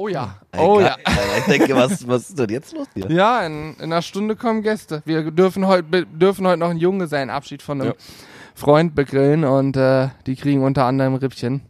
Oh 0.00 0.06
ja. 0.06 0.36
Ey, 0.52 0.60
Oh 0.64 0.78
ja. 0.80 0.96
Ich 1.38 1.44
denke, 1.46 1.74
was, 1.74 2.06
was 2.06 2.28
ist 2.28 2.38
denn 2.38 2.50
jetzt 2.50 2.72
los 2.72 2.86
hier? 2.94 3.10
Ja, 3.10 3.44
in, 3.44 3.74
in 3.78 3.82
einer 3.82 4.00
Stunde 4.00 4.36
kommen 4.36 4.62
Gäste. 4.62 5.02
Wir 5.04 5.28
dürfen 5.32 5.66
heute 5.66 6.06
dürfen 6.06 6.46
heute 6.46 6.60
noch 6.60 6.70
einen 6.70 6.78
Junggesellenabschied 6.78 7.62
von 7.62 7.80
einem 7.80 7.90
Ja. 7.90 7.96
Freund 8.54 8.94
begrillen 8.94 9.44
und 9.44 9.76
äh, 9.76 10.10
die 10.26 10.36
kriegen 10.36 10.62
unter 10.62 10.84
anderem 10.84 11.16
Rippchen. 11.16 11.62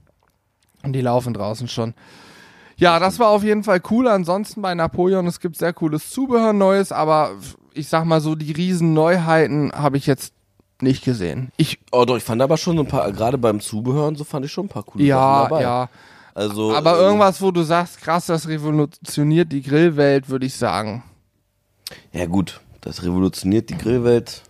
Und 0.82 0.92
die 0.92 1.00
laufen 1.00 1.32
draußen 1.32 1.68
schon. 1.68 1.94
Ja, 2.76 2.98
das 2.98 3.18
war 3.18 3.28
auf 3.28 3.42
jeden 3.42 3.64
Fall 3.64 3.80
cool. 3.90 4.06
Ansonsten 4.06 4.60
bei 4.60 4.74
Napoleon, 4.74 5.26
es 5.26 5.40
gibt 5.40 5.56
sehr 5.56 5.72
cooles 5.72 6.10
Zubehör, 6.10 6.52
Neues, 6.52 6.92
aber 6.92 7.30
ich 7.72 7.88
sag 7.88 8.04
mal 8.04 8.20
so, 8.20 8.34
die 8.34 8.52
riesen 8.52 8.92
Neuheiten 8.92 9.72
habe 9.72 9.96
ich 9.96 10.06
jetzt 10.06 10.34
nicht 10.82 11.02
gesehen. 11.02 11.50
Ich, 11.56 11.78
Oh 11.92 12.04
doch, 12.04 12.18
ich 12.18 12.24
fand 12.24 12.42
aber 12.42 12.58
schon 12.58 12.76
so 12.76 12.82
ein 12.82 12.88
paar, 12.88 13.10
gerade 13.10 13.38
beim 13.38 13.60
Zubehör 13.60 14.06
und 14.06 14.16
so 14.18 14.24
fand 14.24 14.44
ich 14.44 14.52
schon 14.52 14.66
ein 14.66 14.68
paar 14.68 14.82
coole 14.82 15.02
Sachen 15.02 15.08
ja, 15.08 15.42
dabei. 15.44 15.62
ja. 15.62 15.88
Also, 16.38 16.72
Aber 16.72 16.92
ähm, 16.92 17.00
irgendwas, 17.00 17.42
wo 17.42 17.50
du 17.50 17.64
sagst, 17.64 18.00
krass, 18.00 18.26
das 18.26 18.46
revolutioniert 18.46 19.50
die 19.50 19.60
Grillwelt, 19.60 20.28
würde 20.28 20.46
ich 20.46 20.54
sagen. 20.54 21.02
Ja 22.12 22.26
gut, 22.26 22.60
das 22.80 23.02
revolutioniert 23.02 23.70
die 23.70 23.76
Grillwelt. 23.76 24.42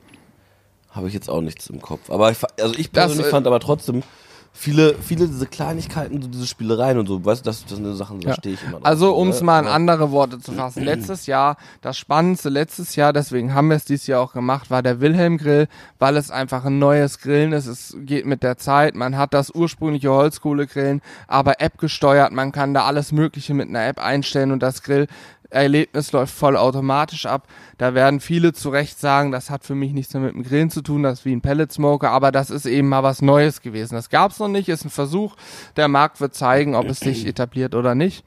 Habe 0.91 1.09
ich 1.09 1.15
jetzt 1.15 1.31
auch 1.31 1.41
nichts 1.41 1.67
im 1.71 1.81
Kopf. 1.81 2.11
Aber 2.11 2.31
ich, 2.31 2.37
also 2.61 2.75
ich 2.75 2.91
Das, 2.91 3.07
persönlich 3.07 3.29
äh, 3.29 3.31
fand 3.31 3.47
aber 3.47 3.59
trotzdem 3.59 4.03
viele, 4.53 4.95
viele 5.01 5.27
diese 5.29 5.47
Kleinigkeiten, 5.47 6.21
so 6.21 6.29
diese 6.29 6.47
Spielereien 6.47 6.99
und 6.99 7.07
so, 7.07 7.25
weißt 7.25 7.45
du, 7.45 7.49
das, 7.51 7.63
das 7.65 7.77
sind 7.77 7.85
so 7.85 7.95
Sachen, 7.95 8.21
da 8.21 8.31
Ja. 8.31 8.35
stehe 8.35 8.55
ich 8.55 8.63
immer 8.63 8.73
drauf. 8.79 8.87
Also, 8.87 9.15
um 9.15 9.29
es 9.29 9.41
ne? 9.41 9.47
mal 9.47 9.61
in 9.61 9.69
andere 9.69 10.11
Worte 10.11 10.39
zu 10.41 10.53
fassen. 10.53 10.83
Letztes 10.83 11.27
Jahr, 11.27 11.57
das 11.81 11.97
Spannendste 11.97 12.49
letztes 12.49 12.97
Jahr, 12.97 13.13
deswegen 13.13 13.55
haben 13.55 13.69
wir 13.69 13.77
es 13.77 13.85
dieses 13.85 14.07
Jahr 14.07 14.21
auch 14.21 14.33
gemacht, 14.33 14.71
war 14.71 14.83
der 14.83 15.01
Wilhelm 15.01 15.39
Grill, 15.39 15.69
weil 15.99 16.17
es 16.17 16.31
einfach 16.31 16.65
ein 16.65 16.79
neues 16.79 17.21
Grillen 17.21 17.53
ist. 17.53 17.67
Es 17.67 17.97
geht 18.01 18.27
mit 18.27 18.43
der 18.43 18.57
Zeit. 18.59 18.95
Man 18.95 19.17
hat 19.17 19.33
das 19.35 19.51
ursprüngliche 19.55 20.11
Holzkohlegrillen, 20.11 21.03
aber 21.29 21.61
App 21.61 21.79
gesteuert. 21.79 22.33
Man 22.33 22.53
kann 22.53 22.75
da 22.75 22.85
alles 22.85 23.13
Mögliche 23.13 23.55
mit 23.55 23.69
einer 23.69 23.87
App 23.87 23.99
einstellen 23.99 24.51
und 24.51 24.63
das 24.63 24.83
Grillerlebnis 25.51 26.13
läuft 26.13 26.35
voll 26.35 26.57
automatisch 26.57 27.27
ab. 27.27 27.49
Da 27.79 27.95
werden 27.95 28.21
viele 28.21 28.53
zu 28.53 28.71
Recht 28.71 28.99
sagen, 28.99 29.33
das 29.33 29.51
hat 29.51 29.65
für 29.65 29.75
mich 29.75 29.93
nichts 29.93 30.15
mehr 30.15 30.23
mit 30.23 30.35
dem 30.35 30.43
Grillen 30.43 30.71
zu 30.71 30.83
tun, 30.83 31.03
das 31.03 31.21
ist 31.21 31.25
wie 31.25 31.33
ein 31.33 31.41
Pellet 31.41 31.73
Smoker, 31.73 32.11
aber 32.11 32.33
das 32.33 32.51
ist 32.51 32.67
eben 32.67 32.89
mal 32.89 33.03
was 33.03 33.23
Neues 33.23 33.61
gewesen. 33.61 33.95
Das 33.95 34.11
gab's 34.11 34.39
noch 34.39 34.49
nicht, 34.49 34.69
ist 34.69 34.85
ein 34.85 34.91
Versuch. 34.91 35.37
Der 35.77 35.89
Markt 35.89 36.21
wird 36.21 36.35
zeigen, 36.35 36.75
ob 36.75 36.87
es 36.87 37.01
sich 37.01 37.27
etabliert 37.27 37.75
oder 37.75 37.95
nicht. 37.95 38.25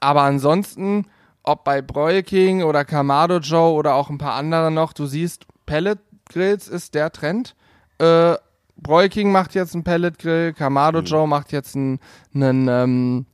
Aber 0.00 0.22
ansonsten, 0.22 1.06
ob 1.42 1.64
bei 1.64 1.82
Broil 1.82 2.22
King 2.22 2.62
oder 2.62 2.84
Kamado 2.84 3.38
Joe 3.38 3.72
oder 3.72 3.94
auch 3.94 4.10
ein 4.10 4.18
paar 4.18 4.34
andere 4.34 4.70
noch, 4.70 4.92
du 4.92 5.06
siehst, 5.06 5.46
Pellet 5.66 5.98
Grills 6.30 6.68
ist 6.68 6.94
der 6.94 7.10
Trend. 7.10 7.54
Äh, 7.98 8.34
Broil 8.76 9.08
King 9.08 9.32
macht 9.32 9.54
jetzt 9.54 9.74
einen 9.74 9.84
Pellet 9.84 10.18
Grill, 10.18 10.52
Kamado 10.52 11.00
Joe 11.00 11.28
macht 11.28 11.52
jetzt 11.52 11.76
einen, 11.76 12.00
einen 12.34 12.68
ähm, 12.68 13.26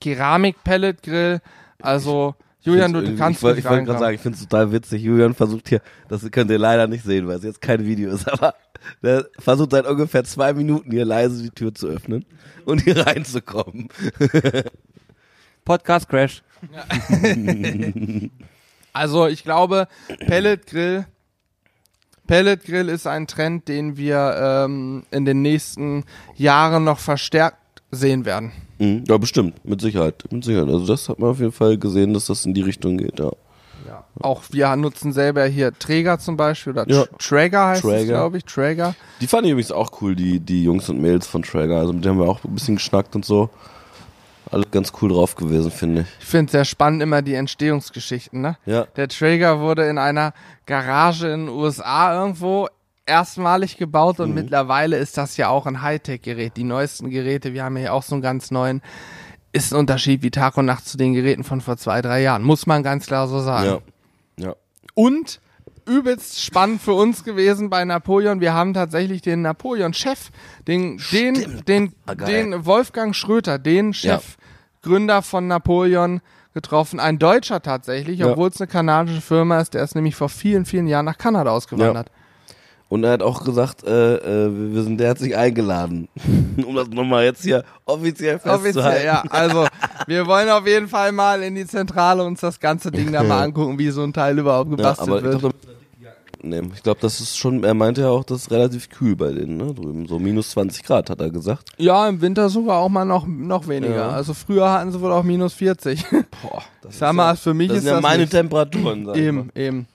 Keramik 0.00 0.62
Pellet 0.62 1.02
Grill. 1.02 1.40
Also 1.80 2.34
Julian, 2.64 2.92
du, 2.92 3.02
Ich 3.02 3.18
kannst 3.18 3.44
ruhig 3.44 3.58
ich 3.58 3.64
wollte 3.64 3.84
gerade 3.84 3.98
sagen, 3.98 4.14
ich 4.14 4.20
finde 4.20 4.36
es 4.36 4.42
total 4.42 4.72
witzig. 4.72 5.02
Julian 5.02 5.34
versucht 5.34 5.68
hier, 5.68 5.82
das 6.08 6.28
könnt 6.30 6.50
ihr 6.50 6.58
leider 6.58 6.86
nicht 6.86 7.04
sehen, 7.04 7.28
weil 7.28 7.36
es 7.36 7.44
jetzt 7.44 7.60
kein 7.60 7.84
Video 7.84 8.10
ist, 8.10 8.26
aber 8.32 8.54
der 9.02 9.26
versucht 9.38 9.72
seit 9.72 9.86
ungefähr 9.86 10.24
zwei 10.24 10.54
Minuten 10.54 10.90
hier 10.90 11.04
leise 11.04 11.42
die 11.42 11.50
Tür 11.50 11.74
zu 11.74 11.88
öffnen 11.88 12.24
und 12.64 12.82
hier 12.82 13.06
reinzukommen. 13.06 13.88
Podcast 15.64 16.08
Crash. 16.08 16.42
Also 18.96 19.26
ich 19.26 19.42
glaube, 19.42 19.88
Pellet 20.20 20.68
Grill, 20.68 21.04
Pellet 22.28 22.64
Grill 22.64 22.88
ist 22.88 23.08
ein 23.08 23.26
Trend, 23.26 23.66
den 23.66 23.96
wir 23.96 24.36
ähm, 24.40 25.02
in 25.10 25.24
den 25.24 25.42
nächsten 25.42 26.04
Jahren 26.36 26.84
noch 26.84 27.00
verstärkt 27.00 27.58
sehen 27.94 28.24
werden. 28.24 28.52
Mhm, 28.78 29.04
Ja, 29.08 29.16
bestimmt, 29.18 29.64
mit 29.64 29.80
Sicherheit, 29.80 30.24
mit 30.30 30.44
Sicherheit. 30.44 30.68
Also 30.68 30.86
das 30.86 31.08
hat 31.08 31.18
man 31.18 31.30
auf 31.30 31.38
jeden 31.38 31.52
Fall 31.52 31.78
gesehen, 31.78 32.12
dass 32.14 32.26
das 32.26 32.44
in 32.46 32.54
die 32.54 32.62
Richtung 32.62 32.98
geht, 32.98 33.18
ja. 33.18 33.30
Auch 34.20 34.42
wir 34.50 34.74
nutzen 34.76 35.12
selber 35.12 35.44
hier 35.46 35.76
Träger 35.76 36.18
zum 36.18 36.36
Beispiel 36.36 36.72
oder 36.72 36.88
Ja. 36.88 37.02
Tr- 37.02 37.18
Traeger 37.18 37.66
heißt 37.66 37.84
es, 37.84 37.90
Traeger. 37.90 38.06
glaube 38.06 38.38
ich, 38.38 38.44
Traeger. 38.44 38.94
Die 39.20 39.26
fand 39.26 39.44
ich 39.44 39.52
übrigens 39.52 39.72
auch 39.72 39.90
cool, 40.00 40.14
die, 40.14 40.38
die 40.40 40.62
Jungs 40.64 40.88
und 40.88 41.00
Mädels 41.02 41.26
von 41.26 41.42
Traeger. 41.42 41.78
Also 41.80 41.92
mit 41.92 42.04
denen 42.04 42.14
haben 42.18 42.24
wir 42.24 42.30
auch 42.30 42.42
ein 42.44 42.54
bisschen 42.54 42.76
geschnackt 42.76 43.14
und 43.16 43.24
so. 43.24 43.50
Alle 44.50 44.64
ganz 44.70 44.92
cool 45.02 45.10
drauf 45.10 45.34
gewesen, 45.34 45.70
finde 45.70 46.02
ich. 46.02 46.06
Ich 46.20 46.26
finde 46.26 46.52
sehr 46.52 46.64
spannend 46.64 47.02
immer 47.02 47.22
die 47.22 47.34
Entstehungsgeschichten. 47.34 48.40
Ne? 48.40 48.56
Ja. 48.66 48.86
Der 48.96 49.08
Traeger 49.08 49.60
wurde 49.60 49.86
in 49.88 49.98
einer 49.98 50.32
Garage 50.66 51.28
in 51.28 51.46
den 51.46 51.48
USA 51.54 52.14
irgendwo 52.20 52.68
erstmalig 53.06 53.76
gebaut 53.76 54.18
Mhm. 54.18 54.24
und 54.24 54.34
mittlerweile 54.34 54.96
ist 54.96 55.16
das 55.18 55.36
ja 55.36 55.48
auch 55.48 55.66
ein 55.66 55.82
Hightech-Gerät. 55.82 56.56
Die 56.56 56.64
neuesten 56.64 57.10
Geräte, 57.10 57.52
wir 57.52 57.64
haben 57.64 57.76
hier 57.76 57.92
auch 57.94 58.02
so 58.02 58.14
einen 58.14 58.22
ganz 58.22 58.50
neuen, 58.50 58.82
ist 59.52 59.72
ein 59.72 59.78
Unterschied 59.78 60.22
wie 60.22 60.30
Tag 60.30 60.56
und 60.56 60.66
Nacht 60.66 60.86
zu 60.86 60.96
den 60.96 61.12
Geräten 61.14 61.44
von 61.44 61.60
vor 61.60 61.76
zwei, 61.76 62.02
drei 62.02 62.22
Jahren. 62.22 62.42
Muss 62.42 62.66
man 62.66 62.82
ganz 62.82 63.06
klar 63.06 63.28
so 63.28 63.40
sagen. 63.40 63.80
Ja. 64.38 64.46
Ja. 64.46 64.54
Und 64.94 65.40
übelst 65.86 66.40
spannend 66.42 66.80
für 66.80 66.94
uns 66.94 67.24
gewesen 67.24 67.68
bei 67.70 67.84
Napoleon. 67.84 68.40
Wir 68.40 68.54
haben 68.54 68.72
tatsächlich 68.72 69.20
den 69.22 69.42
Napoleon-Chef, 69.42 70.30
den, 70.66 70.98
den, 71.12 71.62
den, 71.66 71.92
Ah, 72.06 72.14
den 72.14 72.64
Wolfgang 72.64 73.14
Schröter, 73.14 73.58
den 73.58 73.92
Chefgründer 73.92 75.20
von 75.22 75.46
Napoleon 75.46 76.20
getroffen. 76.54 77.00
Ein 77.00 77.18
Deutscher 77.18 77.60
tatsächlich, 77.60 78.20
Ja. 78.20 78.28
obwohl 78.30 78.48
es 78.48 78.60
eine 78.60 78.68
kanadische 78.68 79.20
Firma 79.20 79.60
ist. 79.60 79.74
Der 79.74 79.82
ist 79.84 79.94
nämlich 79.94 80.16
vor 80.16 80.28
vielen, 80.30 80.64
vielen 80.64 80.86
Jahren 80.86 81.04
nach 81.04 81.18
Kanada 81.18 81.50
ausgewandert. 81.50 82.10
Und 82.88 83.02
er 83.02 83.12
hat 83.12 83.22
auch 83.22 83.44
gesagt, 83.44 83.82
äh, 83.84 84.16
äh, 84.46 84.72
wir 84.72 84.82
sind 84.82 85.00
herzlich 85.00 85.36
eingeladen. 85.36 86.08
um 86.66 86.76
das 86.76 86.88
nochmal 86.88 87.24
jetzt 87.24 87.42
hier 87.42 87.64
offiziell 87.86 88.38
festzuhalten. 88.38 88.78
Offiziell, 88.78 89.04
ja. 89.04 89.24
Also, 89.30 89.66
wir 90.06 90.26
wollen 90.26 90.48
auf 90.50 90.66
jeden 90.66 90.88
Fall 90.88 91.12
mal 91.12 91.42
in 91.42 91.54
die 91.54 91.66
Zentrale 91.66 92.22
uns 92.24 92.40
das 92.40 92.60
ganze 92.60 92.90
Ding 92.92 93.10
da 93.12 93.22
mal 93.22 93.42
angucken, 93.44 93.78
wie 93.78 93.90
so 93.90 94.02
ein 94.02 94.12
Teil 94.12 94.38
überhaupt 94.38 94.70
Ja, 94.70 94.76
gebastelt 94.76 95.08
aber 95.08 95.18
ich 95.18 95.24
wird. 95.24 95.38
glaube, 95.40 95.54
nehmen. 96.44 96.72
Ich 96.74 96.82
glaube, 96.82 97.00
das 97.00 97.20
ist 97.20 97.36
schon, 97.36 97.64
er 97.64 97.74
meinte 97.74 98.02
ja 98.02 98.08
auch, 98.10 98.22
das 98.24 98.42
ist 98.42 98.50
relativ 98.50 98.90
kühl 98.90 99.16
bei 99.16 99.32
denen, 99.32 99.56
ne, 99.56 99.74
drüben. 99.74 100.06
So 100.06 100.18
minus 100.18 100.50
20 100.50 100.84
Grad, 100.84 101.10
hat 101.10 101.20
er 101.20 101.30
gesagt. 101.30 101.70
Ja, 101.78 102.06
im 102.08 102.20
Winter 102.20 102.48
sogar 102.48 102.78
auch 102.78 102.88
mal 102.88 103.04
noch, 103.04 103.26
noch 103.26 103.66
weniger. 103.66 103.94
Ja. 103.96 104.08
Also 104.10 104.34
früher 104.34 104.70
hatten 104.70 104.92
sie 104.92 105.00
wohl 105.00 105.10
auch 105.12 105.22
minus 105.22 105.54
40. 105.54 106.04
Boah, 106.42 106.62
das 106.82 106.92
Ich 106.92 106.98
sag 106.98 107.14
mal, 107.14 107.34
für 107.36 107.54
mich 107.54 107.68
das 107.68 107.78
ist 107.78 107.82
sind 107.84 107.90
ja 107.90 107.94
das 107.96 108.02
meine 108.02 108.22
nicht. 108.22 108.32
Temperaturen, 108.32 109.06
sag 109.06 109.16
ich 109.16 109.22
Eben, 109.22 109.50
eben. 109.54 109.86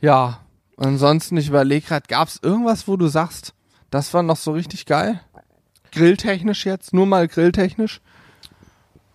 Ja, 0.00 0.40
ansonsten, 0.86 1.36
ich 1.36 1.48
überlege 1.48 1.86
gerade, 1.86 2.06
gab 2.08 2.28
es 2.28 2.40
irgendwas, 2.42 2.88
wo 2.88 2.96
du 2.96 3.08
sagst, 3.08 3.54
das 3.90 4.12
war 4.14 4.22
noch 4.22 4.36
so 4.36 4.52
richtig 4.52 4.86
geil? 4.86 5.20
Grilltechnisch 5.92 6.64
jetzt? 6.64 6.94
Nur 6.94 7.06
mal 7.06 7.28
grilltechnisch? 7.28 8.00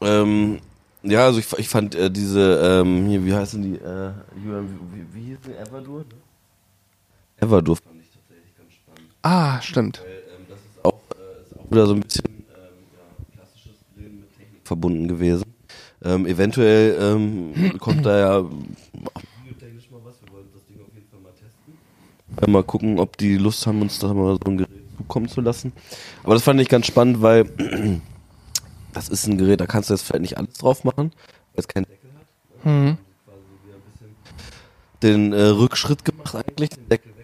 Ähm, 0.01 0.59
ja, 1.01 1.25
also 1.25 1.39
ich, 1.39 1.51
ich 1.57 1.69
fand 1.69 1.95
äh, 1.95 2.11
diese, 2.11 2.81
ähm, 2.81 3.07
hier, 3.07 3.25
wie 3.25 3.33
heißen 3.33 3.61
die, 3.61 3.75
äh, 3.75 4.11
wie, 4.35 5.13
wie 5.13 5.25
hieß 5.29 5.39
die, 5.47 5.53
Everdur? 5.53 5.99
Ne? 5.99 6.05
Everdur 7.37 7.75
fand 7.77 8.01
ich 8.01 8.11
tatsächlich 8.11 8.55
ganz 8.55 8.73
spannend. 8.73 9.11
Ah, 9.23 9.61
stimmt. 9.61 10.01
Ähm, 10.05 10.45
das 10.47 10.59
ist 10.59 10.85
auch, 10.85 10.99
äh, 11.15 11.41
ist 11.41 11.59
auch 11.59 11.71
wieder 11.71 11.87
so 11.87 11.93
ein 11.93 12.01
bisschen 12.01 12.25
ähm, 12.25 12.43
ja, 12.93 13.35
klassisches 13.35 13.77
Grillen 13.95 14.19
mit 14.19 14.37
Technik 14.37 14.61
verbunden 14.63 15.07
gewesen. 15.07 15.45
Ähm, 16.03 16.27
eventuell 16.27 16.97
ähm, 17.01 17.79
kommt 17.79 18.05
da 18.05 18.19
ja 18.19 18.45
technisch 19.59 19.89
mal 19.89 19.99
was. 20.03 20.21
Wir 20.21 20.31
wollen 20.31 20.47
das 20.53 20.65
Ding 20.65 20.79
auf 20.81 20.93
jeden 20.93 21.07
Fall 21.09 21.19
mal 21.19 21.33
testen. 21.33 21.77
Mal 22.45 22.63
gucken, 22.63 22.99
ob 22.99 23.17
die 23.17 23.37
Lust 23.37 23.65
haben, 23.65 23.81
uns 23.81 23.99
da 23.99 24.13
mal 24.13 24.37
so 24.43 24.51
ein 24.51 24.57
Gerät 24.57 24.97
zukommen 24.97 25.27
zu 25.27 25.41
lassen. 25.41 25.73
Aber 26.23 26.33
das 26.33 26.43
fand 26.43 26.61
ich 26.61 26.69
ganz 26.69 26.85
spannend, 26.85 27.21
weil 27.21 27.45
das 28.93 29.09
ist 29.09 29.27
ein 29.27 29.37
Gerät, 29.37 29.59
da 29.59 29.65
kannst 29.65 29.89
du 29.89 29.93
jetzt 29.93 30.03
vielleicht 30.03 30.21
nicht 30.21 30.37
alles 30.37 30.53
drauf 30.53 30.83
machen, 30.83 31.11
weil 31.53 31.59
es 31.59 31.67
keinen 31.67 31.85
Deckel 31.85 32.09
hat. 32.13 32.65
Mhm. 32.65 32.97
Den 35.03 35.33
äh, 35.33 35.41
Rückschritt 35.41 36.05
gemacht 36.05 36.35
eigentlich, 36.35 36.69
den 36.69 36.89
Deckel 36.89 37.16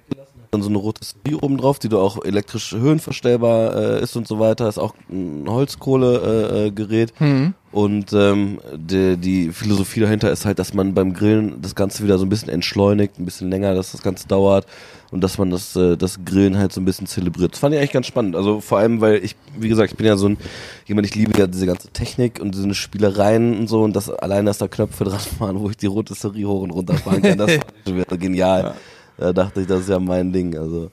dann 0.53 0.61
so 0.61 0.69
eine 0.69 0.77
Rotisserie 0.77 1.37
oben 1.41 1.57
drauf, 1.57 1.79
die 1.79 1.89
du 1.89 1.99
auch 1.99 2.23
elektrisch 2.23 2.73
höhenverstellbar 2.73 3.75
äh, 3.75 4.03
ist 4.03 4.15
und 4.15 4.27
so 4.27 4.39
weiter. 4.39 4.67
Ist 4.69 4.77
auch 4.77 4.93
ein 5.09 5.45
Holzkohlegerät. 5.47 7.13
Äh. 7.19 7.23
Mhm. 7.23 7.53
Und 7.73 8.13
ähm, 8.13 8.59
die, 8.75 9.17
die 9.17 9.49
Philosophie 9.51 9.99
dahinter 9.99 10.31
ist 10.31 10.45
halt, 10.45 10.59
dass 10.59 10.75
man 10.75 10.93
beim 10.93 11.13
Grillen 11.13 11.59
das 11.59 11.73
Ganze 11.73 12.03
wieder 12.03 12.19
so 12.19 12.25
ein 12.25 12.29
bisschen 12.29 12.49
entschleunigt, 12.49 13.17
ein 13.17 13.25
bisschen 13.25 13.49
länger, 13.49 13.73
dass 13.73 13.93
das 13.93 14.03
Ganze 14.03 14.27
dauert 14.27 14.67
und 15.09 15.23
dass 15.23 15.39
man 15.39 15.49
das, 15.49 15.75
äh, 15.75 15.97
das 15.97 16.19
Grillen 16.23 16.55
halt 16.55 16.71
so 16.71 16.79
ein 16.79 16.85
bisschen 16.85 17.07
zelebriert. 17.07 17.53
Das 17.53 17.59
fand 17.59 17.73
ich 17.73 17.79
eigentlich 17.79 17.91
ganz 17.91 18.05
spannend. 18.05 18.35
Also 18.35 18.61
vor 18.61 18.77
allem, 18.77 19.01
weil 19.01 19.23
ich, 19.23 19.35
wie 19.57 19.69
gesagt, 19.69 19.91
ich 19.91 19.97
bin 19.97 20.05
ja 20.05 20.17
so 20.17 20.29
ein 20.29 20.37
jemand, 20.85 21.07
ich 21.07 21.15
liebe 21.15 21.37
ja 21.39 21.47
diese 21.47 21.65
ganze 21.65 21.87
Technik 21.89 22.39
und 22.39 22.53
diese 22.53 22.71
Spielereien 22.75 23.57
und 23.57 23.67
so 23.67 23.81
und 23.81 23.95
das 23.95 24.09
allein, 24.09 24.45
dass 24.45 24.59
da 24.59 24.67
Knöpfe 24.67 25.05
dran 25.05 25.19
waren, 25.39 25.59
wo 25.59 25.69
ich 25.71 25.77
die 25.77 25.87
Rotisserie 25.87 26.47
hoch 26.47 26.61
und 26.61 26.69
runter 26.69 26.93
fahren 26.95 27.23
kann, 27.23 27.39
das 27.39 27.51
wieder 27.85 28.17
genial. 28.17 28.75
Da 29.17 29.33
dachte 29.33 29.61
ich, 29.61 29.67
das 29.67 29.81
ist 29.81 29.89
ja 29.89 29.99
mein 29.99 30.31
Ding. 30.31 30.57
Also 30.57 30.89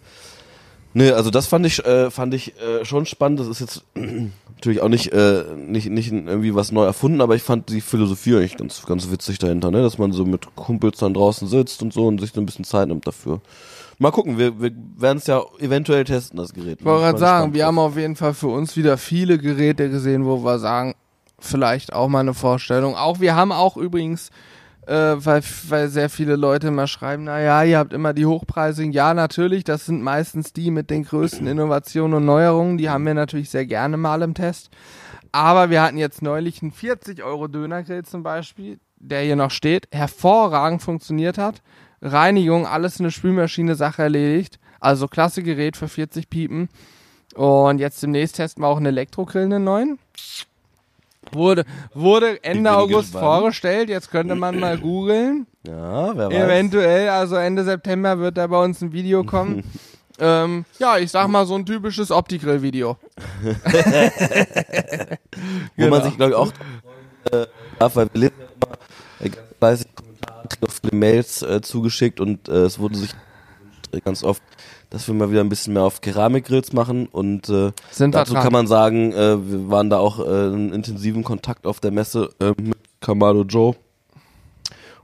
Nee, 0.93 1.13
also 1.13 1.31
das 1.31 1.47
fand 1.47 1.67
ich, 1.67 1.85
äh, 1.85 2.11
fand 2.11 2.35
ich 2.35 2.55
äh, 2.61 2.85
schon 2.85 3.07
spannend. 3.07 3.39
Das 3.41 3.47
ist 3.47 3.61
jetzt 3.61 3.85
natürlich 4.57 4.81
auch 4.81 4.89
nicht, 4.89 5.13
äh, 5.13 5.45
nicht, 5.57 5.89
nicht 5.89 6.11
irgendwie 6.11 6.55
was 6.55 6.73
neu 6.73 6.85
erfunden, 6.85 7.21
aber 7.21 7.37
ich 7.37 7.43
fand 7.43 7.69
die 7.69 7.81
Philosophie 7.81 8.35
eigentlich 8.35 8.57
ganz, 8.57 8.85
ganz 8.87 9.11
witzig 9.11 9.39
dahinter, 9.39 9.71
ne? 9.71 9.83
Dass 9.83 9.99
man 9.99 10.13
so 10.13 10.25
mit 10.25 10.55
Kumpels 10.57 10.99
dann 10.99 11.15
draußen 11.15 11.47
sitzt 11.47 11.83
und 11.83 11.93
so 11.93 12.07
und 12.09 12.21
sich 12.21 12.33
so 12.33 12.41
ein 12.41 12.47
bisschen 12.47 12.65
Zeit 12.65 12.89
nimmt 12.89 13.07
dafür. 13.07 13.41
Mal 13.99 14.11
gucken, 14.11 14.39
wir, 14.39 14.61
wir 14.61 14.73
werden 14.97 15.19
es 15.19 15.27
ja 15.27 15.43
eventuell 15.61 16.05
testen, 16.05 16.39
das 16.39 16.55
Gerät. 16.55 16.79
Ich 16.81 16.85
wollte 16.85 17.05
gerade 17.05 17.19
sagen, 17.19 17.55
wir 17.55 17.67
haben 17.67 17.79
auf 17.79 17.97
jeden 17.97 18.17
Fall 18.17 18.35
für 18.35 18.49
uns 18.49 18.77
wieder 18.77 18.97
viele 18.97 19.39
Geräte 19.39 19.91
gesehen, 19.91 20.25
wo 20.25 20.43
wir 20.43 20.59
sagen, 20.59 20.95
vielleicht 21.39 21.93
auch 21.93 22.09
mal 22.09 22.21
eine 22.21 22.35
Vorstellung. 22.35 22.97
Auch 22.97 23.21
wir 23.21 23.37
haben 23.37 23.53
auch 23.53 23.77
übrigens, 23.77 24.31
äh, 24.91 25.25
weil, 25.25 25.43
weil 25.69 25.89
sehr 25.89 26.11
viele 26.11 26.35
Leute 26.35 26.67
immer 26.67 26.89
schreiben, 26.89 27.23
naja, 27.23 27.63
ihr 27.63 27.79
habt 27.79 27.93
immer 27.93 28.13
die 28.13 28.27
hochpreisigen. 28.27 28.93
Ja, 28.93 29.15
natürlich, 29.15 29.63
das 29.63 29.87
sind 29.87 30.03
meistens 30.03 30.53
die 30.53 30.73
mit 30.73 30.91
den 30.91 31.05
größten 31.05 31.47
Innovationen 31.47 32.15
und 32.15 32.25
Neuerungen. 32.25 32.77
Die 32.77 32.91
haben 32.91 33.07
wir 33.07 33.15
natürlich 33.15 33.51
sehr 33.51 33.67
gerne 33.67 33.97
mal 33.97 34.21
im 34.23 34.35
Test. 34.35 34.71
Aber 35.31 35.71
wir 35.71 35.81
hatten 35.81 35.97
jetzt 35.97 36.23
neulich 36.23 36.61
einen 36.61 36.73
40 36.73 37.23
Euro 37.23 37.47
Dönergrill 37.47 38.05
zum 38.05 38.25
Beispiel, 38.25 38.81
der 38.97 39.21
hier 39.21 39.37
noch 39.37 39.53
steht, 39.53 39.87
hervorragend 39.93 40.83
funktioniert 40.83 41.39
hat. 41.39 41.63
Reinigung, 42.03 42.67
alles 42.67 42.99
in 42.99 43.05
eine 43.05 43.13
Spülmaschine, 43.13 43.77
Sache 43.77 44.03
erledigt. 44.03 44.59
Also 44.81 45.07
klasse 45.07 45.45
Gerät 45.45 45.77
für 45.77 45.87
40 45.87 46.29
Piepen. 46.29 46.69
Und 47.37 47.79
jetzt 47.79 48.03
demnächst 48.03 48.37
testen 48.37 48.65
wir 48.65 48.67
auch 48.67 48.79
einen 48.79 48.87
Elektrogrill, 48.87 49.45
einen 49.45 49.63
neuen. 49.63 50.01
Wurde, 51.33 51.65
wurde 51.95 52.43
Ende 52.43 52.73
August 52.73 53.13
gespannt. 53.13 53.25
vorgestellt. 53.25 53.89
Jetzt 53.89 54.11
könnte 54.11 54.35
man 54.35 54.59
mal 54.59 54.79
googeln. 54.79 55.47
Ja, 55.67 56.17
wer 56.17 56.29
weiß. 56.31 56.35
Eventuell, 56.37 57.09
also 57.09 57.37
Ende 57.37 57.65
September 57.65 58.19
wird 58.19 58.37
da 58.39 58.47
bei 58.47 58.63
uns 58.63 58.81
ein 58.83 58.93
Video 58.93 59.25
kommen. 59.25 59.63
ähm, 60.19 60.65
ja, 60.79 60.99
ich 60.99 61.11
sag 61.11 61.29
mal 61.29 61.47
so 61.47 61.55
ein 61.55 61.65
typisches 61.67 62.11
Opti-Grill-Video. 62.11 62.97
Wo 63.43 63.55
Genau. 65.77 65.91
man 65.97 66.03
sich, 66.05 66.17
glaube 66.17 66.31
ich, 66.33 66.37
auch 66.37 66.53
äh, 67.33 67.47
darf, 67.79 67.97
weil 67.97 68.09
wir 68.13 68.29
immer 68.31 68.75
äh, 69.21 69.29
ganz 69.29 69.49
fleißig 69.59 69.87
Kommentare, 69.95 70.49
viele 70.83 70.97
Mails 70.99 71.43
äh, 71.43 71.61
zugeschickt 71.61 72.21
und 72.21 72.49
äh, 72.49 72.63
es 72.65 72.79
wurde 72.79 72.97
sich 72.97 73.11
ganz 74.05 74.23
oft, 74.25 74.43
dass 74.91 75.07
wir 75.07 75.15
mal 75.15 75.31
wieder 75.31 75.41
ein 75.41 75.49
bisschen 75.49 75.73
mehr 75.75 75.85
auf 75.85 76.01
Keramikgrills 76.01 76.73
machen 76.73 77.07
und 77.07 77.49
äh, 77.49 77.73
dazu 77.99 78.35
kann 78.35 78.53
man 78.53 78.67
sagen, 78.67 79.13
äh, 79.13 79.39
wir 79.51 79.71
waren 79.71 79.89
da 79.89 79.99
auch 79.99 80.19
äh, 80.19 80.49
in 80.49 80.73
intensiven 80.73 81.25
Kontakt 81.25 81.67
auf 81.67 81.81
der 81.81 81.91
Messe 81.93 82.31
äh, 82.41 82.53
mit 82.61 82.77
Kamado 83.01 83.43
Joe 83.45 83.75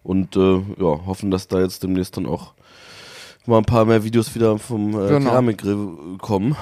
und 0.03 0.37
äh, 0.37 0.57
ja, 0.79 1.07
hoffen, 1.07 1.31
dass 1.31 1.49
da 1.49 1.61
jetzt 1.61 1.83
demnächst 1.83 2.17
dann 2.17 2.27
auch 2.27 2.53
mal 3.47 3.59
ein 3.59 3.65
paar 3.65 3.85
mehr 3.85 4.03
Videos 4.05 4.35
wieder 4.35 4.59
vom 4.59 4.91
äh, 4.91 5.09
Genau. 5.09 5.31
Keramikgrill 5.31 5.89
kommen. 6.21 6.57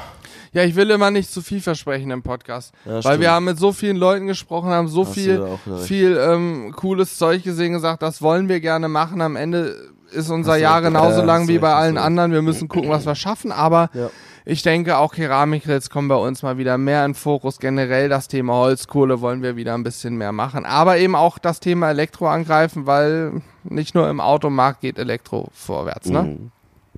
Ja, 0.54 0.62
ich 0.62 0.74
will 0.76 0.90
immer 0.90 1.10
nicht 1.10 1.30
zu 1.30 1.42
viel 1.42 1.60
versprechen 1.60 2.10
im 2.10 2.22
Podcast. 2.22 2.72
Ja, 2.84 2.92
weil 2.94 3.02
stimmt. 3.02 3.20
wir 3.20 3.30
haben 3.32 3.44
mit 3.44 3.58
so 3.58 3.72
vielen 3.72 3.96
Leuten 3.96 4.26
gesprochen, 4.26 4.70
haben 4.70 4.88
so 4.88 5.04
Hast 5.04 5.14
viel, 5.14 5.44
viel 5.82 6.16
ähm, 6.16 6.72
cooles 6.76 7.18
Zeug 7.18 7.42
gesehen, 7.42 7.72
gesagt, 7.72 8.02
das 8.02 8.22
wollen 8.22 8.48
wir 8.48 8.60
gerne 8.60 8.88
machen. 8.88 9.20
Am 9.20 9.36
Ende 9.36 9.74
ist 10.12 10.30
unser 10.30 10.52
Hast 10.52 10.60
Jahr 10.60 10.80
genauso 10.80 11.18
Ja, 11.20 11.24
lang 11.24 11.48
wie 11.48 11.58
bei 11.58 11.74
allen 11.74 11.96
du 11.96 12.02
anderen. 12.02 12.32
Wir 12.32 12.40
müssen 12.42 12.68
gucken, 12.68 12.88
was 12.88 13.04
wir 13.04 13.16
schaffen. 13.16 13.50
Aber 13.50 13.90
Ja. 13.94 14.10
ich 14.44 14.62
denke, 14.62 14.96
auch 14.98 15.12
Keramikgrills 15.12 15.90
kommen 15.90 16.06
bei 16.06 16.14
uns 16.14 16.44
mal 16.44 16.56
wieder 16.56 16.78
mehr 16.78 17.04
in 17.04 17.14
Fokus. 17.14 17.58
Generell 17.58 18.08
das 18.08 18.28
Thema 18.28 18.52
Holzkohle 18.54 19.20
wollen 19.20 19.42
wir 19.42 19.56
wieder 19.56 19.74
ein 19.74 19.82
bisschen 19.82 20.16
mehr 20.16 20.30
machen. 20.30 20.66
Aber 20.66 20.98
eben 20.98 21.16
auch 21.16 21.38
das 21.38 21.58
Thema 21.58 21.90
Elektro 21.90 22.28
angreifen, 22.28 22.86
weil 22.86 23.42
nicht 23.64 23.96
nur 23.96 24.08
im 24.08 24.20
Automarkt 24.20 24.82
geht 24.82 25.00
Elektro 25.00 25.48
vorwärts. 25.52 26.08
Ne? 26.10 26.22
Mhm. 26.22 26.50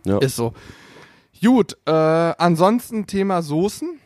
Ja. 0.05 0.19
Ist 0.19 0.37
so. 0.37 0.53
Gut, 1.43 1.77
äh, 1.87 1.91
ansonsten 1.91 3.07
Thema 3.07 3.43
Soßen. 3.43 3.99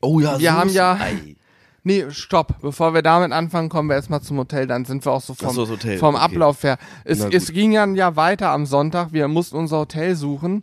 Oh 0.00 0.20
ja, 0.20 0.38
Wir 0.38 0.52
haben 0.54 0.70
ja- 0.70 0.94
Ei. 0.94 1.36
Nee, 1.82 2.10
stopp. 2.10 2.60
Bevor 2.60 2.92
wir 2.92 3.00
damit 3.02 3.32
anfangen, 3.32 3.70
kommen 3.70 3.88
wir 3.88 3.96
erstmal 3.96 4.20
zum 4.20 4.36
Hotel. 4.38 4.66
Dann 4.66 4.84
sind 4.84 5.04
wir 5.04 5.12
auch 5.12 5.22
so 5.22 5.32
vom, 5.34 5.54
so, 5.54 5.66
Hotel, 5.68 5.98
vom 5.98 6.14
okay. 6.14 6.24
Ablauf 6.24 6.62
her. 6.62 6.76
Es, 7.04 7.20
es 7.24 7.52
ging 7.52 7.72
ja, 7.72 7.86
ja 7.86 8.16
weiter 8.16 8.50
am 8.50 8.66
Sonntag. 8.66 9.12
Wir 9.12 9.28
mussten 9.28 9.56
unser 9.56 9.78
Hotel 9.78 10.14
suchen. 10.14 10.62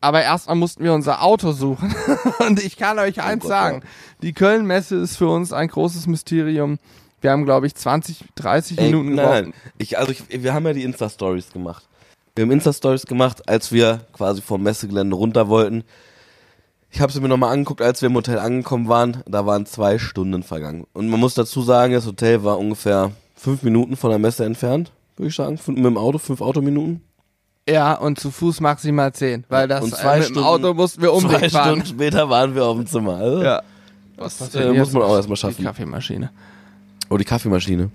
Aber 0.00 0.22
erstmal 0.22 0.56
mussten 0.56 0.82
wir 0.84 0.92
unser 0.94 1.22
Auto 1.22 1.52
suchen. 1.52 1.94
Und 2.40 2.62
ich 2.62 2.76
kann 2.76 2.98
euch 2.98 3.20
eins 3.20 3.42
Gott, 3.42 3.48
sagen. 3.50 3.82
Die 4.22 4.32
Köln-Messe 4.32 4.96
ist 4.96 5.16
für 5.16 5.28
uns 5.28 5.52
ein 5.52 5.68
großes 5.68 6.06
Mysterium. 6.06 6.78
Wir 7.20 7.32
haben, 7.32 7.44
glaube 7.44 7.66
ich, 7.66 7.74
20, 7.74 8.24
30 8.36 8.78
Ey, 8.78 8.86
Minuten 8.86 9.14
nein, 9.14 9.16
gebraucht. 9.16 9.42
nein. 9.42 9.54
Ich, 9.78 9.98
also 9.98 10.12
ich, 10.12 10.22
wir 10.42 10.54
haben 10.54 10.66
ja 10.66 10.72
die 10.72 10.84
Insta-Stories 10.84 11.52
gemacht. 11.52 11.84
Wir 12.38 12.44
haben 12.44 12.52
Insta-Stories 12.52 13.06
gemacht, 13.06 13.48
als 13.48 13.72
wir 13.72 13.98
quasi 14.12 14.40
vom 14.42 14.62
Messegelände 14.62 15.16
runter 15.16 15.48
wollten. 15.48 15.82
Ich 16.88 17.00
habe 17.00 17.10
sie 17.10 17.20
mir 17.20 17.26
nochmal 17.26 17.52
angeguckt, 17.52 17.82
als 17.82 18.00
wir 18.00 18.06
im 18.10 18.14
Hotel 18.14 18.38
angekommen 18.38 18.86
waren. 18.86 19.24
Da 19.26 19.44
waren 19.44 19.66
zwei 19.66 19.98
Stunden 19.98 20.44
vergangen. 20.44 20.86
Und 20.92 21.08
man 21.08 21.18
muss 21.18 21.34
dazu 21.34 21.62
sagen, 21.62 21.94
das 21.94 22.06
Hotel 22.06 22.44
war 22.44 22.56
ungefähr 22.60 23.10
fünf 23.34 23.64
Minuten 23.64 23.96
von 23.96 24.10
der 24.10 24.20
Messe 24.20 24.44
entfernt, 24.44 24.92
würde 25.16 25.30
ich 25.30 25.34
sagen. 25.34 25.58
Fünf, 25.58 25.78
mit 25.78 25.84
dem 25.86 25.98
Auto, 25.98 26.18
fünf 26.18 26.40
Autominuten. 26.40 27.02
Ja, 27.68 27.94
und 27.94 28.20
zu 28.20 28.30
Fuß 28.30 28.60
maximal 28.60 29.12
10. 29.12 29.42
Weil 29.48 29.66
das 29.66 29.82
Und 29.82 29.96
zwei 29.96 30.18
äh, 30.18 30.18
mit 30.20 30.28
dem 30.28 30.32
Stunden- 30.34 30.48
Auto 30.48 30.74
mussten 30.74 31.02
wir 31.02 31.08
Zwei 31.08 31.16
unbedingt 31.16 31.50
fahren. 31.52 31.68
Stunden 31.70 31.86
später 31.86 32.30
waren 32.30 32.54
wir 32.54 32.66
auf 32.66 32.76
dem 32.76 32.86
Zimmer. 32.86 33.16
Also, 33.16 33.42
Ja. 33.42 33.62
das 34.16 34.54
äh, 34.54 34.72
muss 34.74 34.92
man 34.92 35.02
auch 35.02 35.16
erstmal 35.16 35.34
Die 35.34 35.40
schaffen. 35.40 35.64
Kaffeemaschine. 35.64 36.30
Oh, 37.10 37.16
die 37.16 37.24
Kaffeemaschine. 37.24 37.90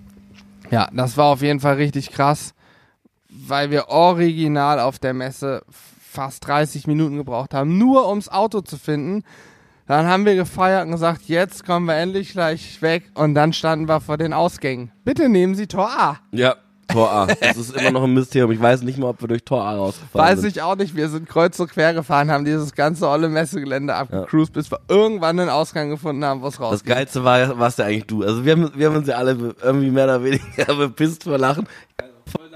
Ja, 0.70 0.90
das 0.94 1.16
war 1.16 1.28
auf 1.28 1.42
jeden 1.42 1.62
Fall 1.62 1.76
richtig 1.76 2.12
krass, 2.12 2.54
weil 3.48 3.72
wir 3.72 3.90
original 3.90 4.80
auf 4.80 5.00
der 5.00 5.14
Messe 5.14 5.64
fast 6.02 6.48
30 6.48 6.88
Minuten 6.88 7.18
gebraucht 7.18 7.54
haben, 7.54 7.78
nur 7.78 8.08
ums 8.10 8.30
Auto 8.30 8.62
zu 8.62 8.78
finden. 8.78 9.24
Dann 9.88 10.08
haben 10.08 10.26
wir 10.26 10.36
gefeiert 10.36 10.86
und 10.86 10.92
gesagt, 10.92 11.24
jetzt 11.26 11.66
kommen 11.66 11.88
wir 11.88 11.96
endlich 11.96 12.32
gleich 12.32 12.82
weg 12.82 13.12
und 13.16 13.36
dann 13.36 13.52
standen 13.52 13.88
wir 13.90 14.00
vor 14.00 14.18
den 14.18 14.32
Ausgängen. 14.32 14.92
Bitte 15.04 15.28
nehmen 15.28 15.56
Sie 15.56 15.68
Tor 15.68 15.90
A. 15.90 16.20
Ja, 16.32 16.56
Tor 16.88 17.12
A. 17.12 17.26
Das 17.28 17.58
ist 17.58 17.76
immer 17.76 17.92
noch 17.92 18.04
ein 18.04 18.14
Mysterium. 18.14 18.52
Ich 18.52 18.62
weiß 18.62 18.84
nicht 18.84 18.98
mal, 18.98 19.08
ob 19.10 19.22
wir 19.22 19.28
durch 19.28 19.44
Tor 19.44 19.62
A 19.64 19.76
rausgefahren 19.76 20.26
Weiß 20.32 20.40
sind. 20.40 20.52
ich 20.52 20.62
auch 20.62 20.76
nicht, 20.78 20.96
wir 20.96 21.10
sind 21.10 21.28
kreuz 21.28 21.60
und 21.60 21.70
quer 21.70 21.94
gefahren, 21.94 22.32
haben 22.32 22.46
dieses 22.46 22.74
ganze 22.74 23.10
olle 23.10 23.28
Messegelände 23.28 23.94
abgecruised, 23.94 24.54
bis 24.54 24.72
wir 24.72 24.80
irgendwann 24.88 25.38
einen 25.40 25.50
Ausgang 25.50 25.90
gefunden 25.90 26.24
haben, 26.24 26.42
wo 26.42 26.48
es 26.48 26.54
Das 26.56 26.62
rausgeht. 26.62 26.88
Geilste 26.96 27.24
war, 27.26 27.60
warst 27.60 27.80
ja 27.80 27.86
eigentlich 27.86 28.06
du. 28.06 28.24
Also 28.24 28.46
wir 28.46 28.54
haben, 28.54 28.72
wir 28.76 28.88
haben 28.88 28.96
uns 28.96 29.08
ja 29.08 29.18
alle 29.18 29.54
irgendwie 29.62 29.90
mehr 29.92 30.06
oder 30.06 30.24
weniger 30.24 30.76
bepisst 30.78 31.24
vor 31.26 31.38
Lachen. 31.38 31.68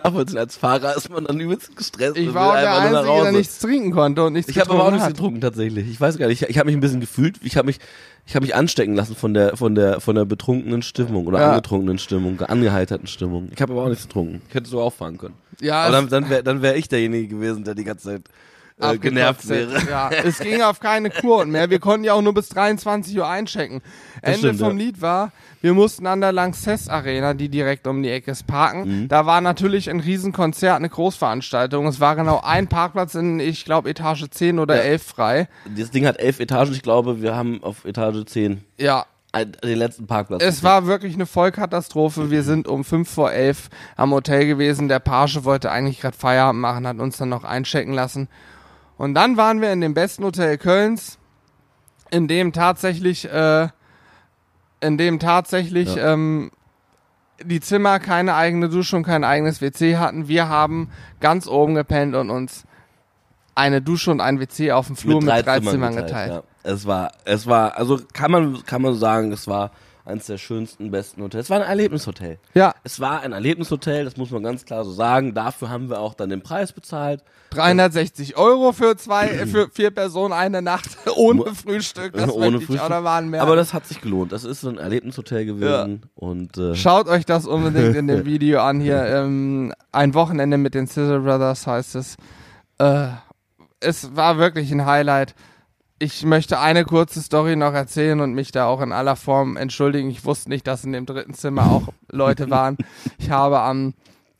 Voll 0.01 0.03
nachvollziehen. 0.11 0.37
Als 0.37 0.55
Fahrer 0.57 0.95
ist 0.95 1.09
man 1.09 1.25
dann 1.25 1.39
übelst 1.39 1.75
gestresst. 1.75 2.17
Ich 2.17 2.33
war 2.33 2.51
auch 2.51 2.55
der 2.59 2.79
Einzige, 2.79 3.23
der 3.23 3.31
nichts 3.31 3.59
trinken 3.59 3.91
konnte 3.91 4.23
und 4.25 4.33
nichts 4.33 4.49
Ich 4.49 4.59
habe 4.59 4.71
aber 4.71 4.85
auch 4.85 4.91
nichts 4.91 5.07
getrunken 5.07 5.41
tatsächlich. 5.41 5.89
Ich 5.89 5.99
weiß 5.99 6.17
gar 6.17 6.27
nicht. 6.27 6.41
Ich, 6.41 6.49
ich 6.49 6.57
habe 6.57 6.67
mich 6.67 6.75
ein 6.75 6.79
bisschen 6.81 6.99
gefühlt. 7.01 7.37
Ich 7.43 7.57
habe 7.57 7.65
mich, 7.67 7.79
ich 8.25 8.35
habe 8.35 8.45
mich 8.45 8.55
anstecken 8.55 8.95
lassen 8.95 9.15
von 9.15 9.33
der, 9.33 9.57
von 9.57 9.75
der, 9.75 9.99
von 9.99 10.15
der 10.15 10.25
betrunkenen 10.25 10.81
Stimmung 10.81 11.27
oder 11.27 11.39
Ja. 11.39 11.49
angetrunkenen 11.49 11.97
Stimmung, 11.97 12.39
angeheiterten 12.41 13.07
Stimmung. 13.07 13.49
Ich 13.53 13.61
habe 13.61 13.73
aber 13.73 13.83
auch 13.83 13.89
nichts 13.89 14.03
getrunken. 14.07 14.41
Ich 14.49 14.55
hätte 14.55 14.69
so 14.69 14.81
auffahren 14.81 15.17
können. 15.17 15.35
Ja, 15.61 15.83
aber 15.83 15.91
dann, 15.93 16.09
dann 16.09 16.29
wäre, 16.29 16.43
dann 16.43 16.61
wäre 16.61 16.75
ich 16.77 16.87
derjenige 16.87 17.27
gewesen, 17.27 17.63
der 17.63 17.73
die 17.75 17.83
ganze 17.83 18.05
Zeit 18.09 18.21
äh, 18.79 18.97
genervt 18.97 19.47
wäre. 19.49 19.81
Ja, 19.89 20.09
es 20.11 20.39
ging 20.39 20.61
auf 20.61 20.79
keine 20.79 21.09
Kur 21.09 21.37
und 21.41 21.51
mehr. 21.51 21.69
Wir 21.69 21.79
konnten 21.79 22.03
ja 22.03 22.13
auch 22.13 22.21
nur 22.21 22.33
bis 22.33 22.49
23 22.49 23.17
Uhr 23.17 23.27
einchecken. 23.27 23.81
Ende 24.21 24.37
stimmt, 24.39 24.59
vom 24.59 24.77
ja. 24.77 24.85
Lied 24.85 25.01
war, 25.01 25.31
wir 25.61 25.73
mussten 25.73 26.05
an 26.05 26.21
der 26.21 26.31
Lanxess 26.31 26.87
Arena, 26.87 27.33
die 27.33 27.49
direkt 27.49 27.87
um 27.87 28.03
die 28.03 28.09
Ecke 28.09 28.31
ist, 28.31 28.45
parken. 28.45 29.03
Mhm. 29.03 29.07
Da 29.07 29.25
war 29.25 29.41
natürlich 29.41 29.89
ein 29.89 29.99
Riesenkonzert, 29.99 30.75
eine 30.75 30.89
Großveranstaltung. 30.89 31.87
Es 31.87 31.99
war 31.99 32.15
genau 32.15 32.41
ein 32.43 32.67
Parkplatz 32.67 33.15
in, 33.15 33.39
ich 33.39 33.65
glaube, 33.65 33.89
Etage 33.89 34.25
10 34.29 34.59
oder 34.59 34.75
Ja. 34.77 34.81
11 34.83 35.03
frei. 35.03 35.47
Das 35.75 35.89
Ding 35.91 36.05
hat 36.05 36.19
elf 36.19 36.39
Etagen. 36.39 36.71
Ich 36.73 36.83
glaube, 36.83 37.21
wir 37.21 37.35
haben 37.35 37.63
auf 37.63 37.85
Etage 37.85 38.25
10 38.25 38.63
Ja, 38.79 39.05
den 39.63 39.77
letzten 39.77 40.07
Parkplatz. 40.07 40.41
es 40.43 40.63
war 40.63 40.85
wirklich 40.87 41.15
eine 41.15 41.25
Vollkatastrophe. 41.25 42.29
Wir 42.31 42.43
sind 42.43 42.67
um 42.67 42.83
5 42.83 43.09
vor 43.09 43.31
11 43.31 43.69
am 43.95 44.11
Hotel 44.11 44.45
gewesen. 44.45 44.87
Der 44.87 44.99
Page 44.99 45.43
wollte 45.43 45.71
eigentlich 45.71 45.99
gerade 45.99 46.17
Feierabend 46.17 46.61
machen, 46.61 46.87
hat 46.87 46.97
uns 46.99 47.17
dann 47.17 47.29
noch 47.29 47.43
einchecken 47.43 47.93
lassen. 47.93 48.27
Und 48.97 49.13
dann 49.13 49.37
waren 49.37 49.61
wir 49.61 49.71
in 49.71 49.81
dem 49.81 49.93
besten 49.93 50.23
Hotel 50.23 50.57
Kölns, 50.57 51.17
in 52.09 52.27
dem 52.27 52.53
tatsächlich, 52.53 53.25
äh, 53.31 53.67
in 54.79 54.97
dem 54.97 55.19
tatsächlich 55.19 55.95
ähm, 55.97 56.51
die 57.43 57.59
Zimmer 57.59 57.99
keine 57.99 58.35
eigene 58.35 58.69
Dusche 58.69 58.95
und 58.95 59.03
kein 59.03 59.23
eigenes 59.23 59.61
WC 59.61 59.97
hatten. 59.97 60.27
Wir 60.27 60.49
haben 60.49 60.89
ganz 61.19 61.47
oben 61.47 61.75
gepennt 61.75 62.15
und 62.15 62.29
uns 62.29 62.63
eine 63.55 63.81
Dusche 63.81 64.11
und 64.11 64.21
ein 64.21 64.39
WC 64.39 64.71
auf 64.71 64.87
dem 64.87 64.95
Flur 64.95 65.21
mit 65.21 65.45
drei, 65.45 65.59
Zimmern 65.59 65.95
geteilt. 65.95 66.31
Ja. 66.31 66.43
Es 66.63 66.85
war, 66.85 67.11
es 67.25 67.47
war, 67.47 67.77
also 67.77 67.99
kann 68.13 68.31
man, 68.31 68.63
kann 68.65 68.81
man 68.81 68.95
sagen, 68.95 69.31
es 69.31 69.47
war 69.47 69.71
eines 70.07 70.25
der 70.25 70.37
schönsten, 70.37 70.89
besten 70.89 71.21
Hotels. 71.21 71.45
Es 71.45 71.49
war 71.49 71.57
ein 71.57 71.67
Erlebnishotel. 71.67 72.39
Ja, 72.53 72.73
Es 72.83 72.99
war 72.99 73.21
ein 73.21 73.33
Erlebnishotel, 73.33 74.05
das 74.05 74.15
muss 74.17 74.31
man 74.31 74.41
ganz 74.41 74.65
klar 74.65 74.83
so 74.85 74.91
sagen. 74.91 75.33
Dafür 75.33 75.69
haben 75.69 75.89
wir 75.89 75.99
auch 75.99 76.13
dann 76.13 76.29
den 76.29 76.41
Preis 76.41 76.71
bezahlt. 76.71 77.23
360 77.51 78.37
Euro 78.37 78.71
für 78.71 78.95
zwei, 78.97 79.27
äh, 79.27 79.45
für 79.47 79.69
vier 79.69 79.91
Personen 79.91 80.33
eine 80.33 80.61
Nacht 80.61 80.89
ohne 81.15 81.53
Frühstück. 81.53 82.13
Das 82.17 82.31
ohne 82.31 82.59
Frühstück. 82.61 82.79
auch 82.81 82.89
noch 82.89 83.01
mal 83.01 83.17
anmerken. 83.17 83.45
Aber 83.45 83.55
das 83.55 83.73
hat 83.73 83.85
sich 83.85 84.01
gelohnt. 84.01 84.31
Das 84.31 84.43
ist 84.43 84.61
so 84.61 84.69
ein 84.69 84.77
Erlebnishotel 84.77 85.45
gewesen. 85.45 86.03
Und 86.15 86.57
äh, 86.57 86.73
Schaut 86.75 87.07
euch 87.07 87.25
das 87.25 87.45
unbedingt 87.45 87.95
in 87.95 88.07
dem 88.07 88.25
Video 88.25 88.61
an 88.61 88.79
hier. 88.79 89.05
Ähm, 89.05 89.73
ein 89.91 90.13
Wochenende 90.13 90.57
mit 90.57 90.73
den 90.73 90.87
Sizzle 90.87 91.19
Brothers 91.19 91.67
heißt 91.67 91.95
es. 91.95 92.15
Äh, 92.79 93.07
es 93.79 94.15
war 94.15 94.37
wirklich 94.37 94.71
ein 94.71 94.85
Highlight. 94.85 95.35
Ich 95.99 96.23
möchte 96.23 96.59
eine 96.59 96.85
kurze 96.85 97.21
Story 97.21 97.55
noch 97.55 97.73
erzählen 97.73 98.19
und 98.19 98.33
mich 98.33 98.51
da 98.51 98.67
auch 98.67 98.81
in 98.81 98.91
aller 98.91 99.15
Form 99.15 99.57
entschuldigen. 99.57 100.09
Ich 100.09 100.25
wusste 100.25 100.49
nicht, 100.49 100.67
dass 100.67 100.83
in 100.83 100.93
dem 100.93 101.05
dritten 101.05 101.33
Zimmer 101.33 101.71
auch 101.71 101.89
Leute 102.11 102.49
waren. 102.51 102.77
Ich 103.17 103.31
habe 103.31 103.59
am 103.59 103.93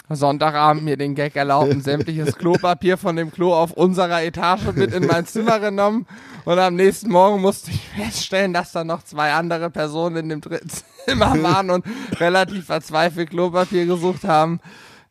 Sonntagabend 0.10 0.84
mir 0.84 0.96
den 0.96 1.16
Gag 1.16 1.36
erlaubt 1.36 1.72
und 1.72 1.84
sämtliches 1.84 2.38
Klopapier 2.38 2.98
von 2.98 3.16
dem 3.16 3.32
Klo 3.32 3.54
auf 3.54 3.72
unserer 3.74 4.24
Etage 4.24 4.72
mit 4.76 4.94
in 4.94 5.06
mein 5.06 5.26
Zimmer 5.26 5.60
genommen. 5.60 6.06
Und 6.46 6.60
am 6.60 6.76
nächsten 6.76 7.10
Morgen 7.10 7.42
musste 7.42 7.72
ich 7.72 7.90
feststellen, 7.90 8.54
dass 8.54 8.72
da 8.72 8.86
noch 8.86 9.04
zwei 9.04 9.34
andere 9.34 9.70
Personen 9.70 10.16
in 10.18 10.30
dem 10.30 10.42
dritten 10.42 10.70
Zimmer 11.06 11.42
waren 11.44 11.72
und 11.72 11.86
relativ 12.20 12.68
verzweifelt 12.68 13.32
Klopapier 13.32 13.86
gesucht 13.86 14.24
haben. 14.24 14.62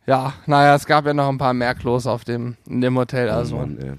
Ja, 0.06 0.32
naja, 0.46 0.76
es 0.76 0.86
gab 0.86 1.04
ja 1.04 1.12
noch 1.12 1.28
ein 1.28 1.38
paar 1.38 1.52
mehr 1.52 1.74
Klos 1.74 2.06
auf 2.06 2.24
dem, 2.24 2.56
in 2.66 2.80
dem 2.80 2.96
Hotel. 2.96 3.28
Also. 3.28 3.56
Oh 3.56 3.58
Mann. 3.58 3.98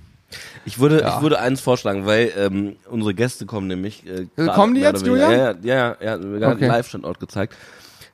Ich 0.66 0.80
würde, 0.80 1.02
Ja. 1.02 1.16
ich 1.16 1.22
würde 1.22 1.40
eins 1.40 1.62
vorschlagen, 1.62 2.06
weil 2.06 2.32
ähm, 2.38 2.76
unsere 2.90 3.14
Gäste 3.14 3.46
kommen 3.46 3.68
nämlich. 3.68 4.06
Äh, 4.06 4.28
gerade 4.36 4.52
kommen 4.54 4.76
die 4.76 4.82
jetzt, 4.82 5.06
Julian? 5.06 5.32
Ja, 5.32 5.38
ja, 5.38 5.56
ja, 5.62 5.98
ja, 6.02 6.20
wir 6.22 6.46
haben 6.46 6.54
Okay. 6.56 6.64
einen 6.66 6.72
Live-Standort 6.74 7.20
gezeigt. 7.20 7.56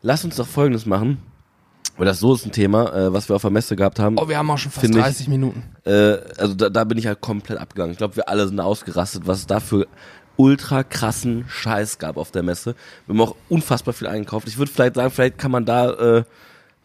Lass 0.01 0.23
uns 0.23 0.35
doch 0.35 0.45
Folgendes 0.47 0.85
machen, 0.85 1.17
weil 1.97 2.05
das 2.05 2.19
so 2.19 2.33
ist 2.35 2.45
ein 2.45 2.51
Thema, 2.51 2.93
äh, 2.93 3.13
was 3.13 3.29
wir 3.29 3.35
auf 3.35 3.41
der 3.41 3.51
Messe 3.51 3.75
gehabt 3.75 3.97
haben. 3.99 4.17
Oh, 4.19 4.27
wir 4.27 4.37
haben 4.37 4.51
auch 4.51 4.57
schon 4.57 4.71
fast 4.71 4.85
Finde 4.85 4.99
ich- 4.99 5.05
30 5.05 5.27
Minuten. 5.27 5.63
Äh, 5.85 6.17
also 6.37 6.53
da, 6.53 6.69
da 6.69 6.83
bin 6.83 6.97
ich 6.97 7.07
halt 7.07 7.21
komplett 7.21 7.57
abgegangen. 7.57 7.91
Ich 7.93 7.97
glaube, 7.97 8.15
wir 8.15 8.29
alle 8.29 8.47
sind 8.47 8.59
ausgerastet, 8.59 9.25
was 9.25 9.39
es 9.39 9.47
da 9.47 9.59
für 9.59 9.87
ultra 10.35 10.83
krassen 10.83 11.45
Scheiß 11.47 11.99
gab 11.99 12.17
auf 12.17 12.31
der 12.31 12.43
Messe. 12.43 12.75
Wir 13.07 13.13
haben 13.13 13.21
auch 13.21 13.35
unfassbar 13.49 13.93
viel 13.93 14.07
eingekauft. 14.07 14.47
Ich 14.47 14.57
würde 14.57 14.71
vielleicht 14.71 14.95
sagen, 14.95 15.11
vielleicht 15.11 15.37
kann 15.37 15.51
man 15.51 15.65
da 15.65 15.91
äh, 16.17 16.23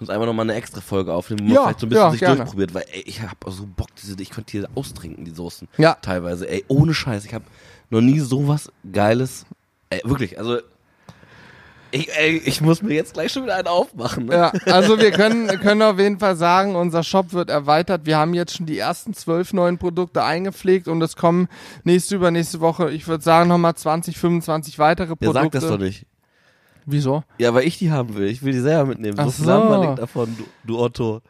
uns 0.00 0.11
einfach 0.11 0.26
nochmal 0.26 0.44
eine 0.46 0.54
extra 0.54 0.80
Folge 0.80 1.12
aufnehmen, 1.12 1.40
wo 1.40 1.44
man 1.44 1.54
Ja, 1.54 1.62
vielleicht 1.64 1.80
so 1.80 1.87
ein 1.87 1.88
bisschen 1.88 2.04
ja, 2.04 2.11
sich 2.11 2.20
gerne. 2.20 2.37
durchprobiert, 2.37 2.74
weil 2.74 2.84
ey, 2.92 3.02
ich 3.06 3.20
habe 3.22 3.50
so 3.50 3.66
Bock, 3.66 3.88
diese, 4.00 4.20
ich 4.20 4.30
könnte 4.30 4.52
hier 4.52 4.68
austrinken, 4.74 5.24
die 5.24 5.32
Soßen. 5.32 5.68
Ja. 5.76 5.94
Teilweise, 5.94 6.48
ey, 6.48 6.64
ohne 6.68 6.94
Scheiß. 6.94 7.24
Ich 7.24 7.34
habe 7.34 7.44
noch 7.90 8.00
nie 8.00 8.20
sowas 8.20 8.70
Geiles. 8.92 9.46
Ey, 9.90 10.00
wirklich, 10.04 10.38
also 10.38 10.58
ich, 11.90 12.14
ey, 12.14 12.37
ich 12.44 12.61
muss 12.61 12.82
mir 12.82 12.94
jetzt 12.94 13.14
gleich 13.14 13.32
schon 13.32 13.44
wieder 13.44 13.56
einen 13.56 13.66
aufmachen. 13.66 14.26
Ne? 14.26 14.34
Ja, 14.34 14.52
also 14.66 14.98
wir 14.98 15.11
können, 15.11 15.46
können 15.61 15.80
auf 15.80 15.98
jeden 15.98 16.18
Fall 16.18 16.37
sagen, 16.37 16.76
unser 16.76 17.02
Shop 17.02 17.32
wird 17.32 17.48
erweitert. 17.48 18.04
Wir 18.04 18.18
haben 18.18 18.34
jetzt 18.34 18.56
schon 18.56 18.66
die 18.66 18.76
ersten 18.78 19.14
zwölf 19.14 19.54
neuen 19.54 19.78
Produkte 19.78 20.22
eingepflegt 20.22 20.87
und 20.87 21.00
es 21.00 21.16
kommen 21.16 21.48
nächste, 21.84 22.16
übernächste 22.16 22.61
Woche, 22.61 22.90
ich 22.90 23.08
würde 23.08 23.24
sagen, 23.24 23.48
nochmal 23.48 23.74
20, 23.74 24.18
25 24.18 24.78
weitere 24.78 25.16
Produkte. 25.16 25.32
sagt 25.32 25.54
das 25.54 25.66
doch 25.66 25.78
nicht. 25.78 26.04
Wieso? 26.90 27.22
Ja, 27.38 27.53
weil 27.53 27.66
ich 27.66 27.79
die 27.79 27.90
haben 27.90 28.16
will. 28.16 28.29
Ich 28.29 28.42
will 28.42 28.53
die 28.53 28.61
selber 28.61 28.87
mitnehmen. 28.87 29.16
Ach 29.18 29.27
so 29.27 29.31
viel 29.31 29.46
wir 29.46 29.88
so. 29.88 29.94
davon, 29.94 30.35
du, 30.38 30.44
du 30.64 30.79
Otto. 30.79 31.20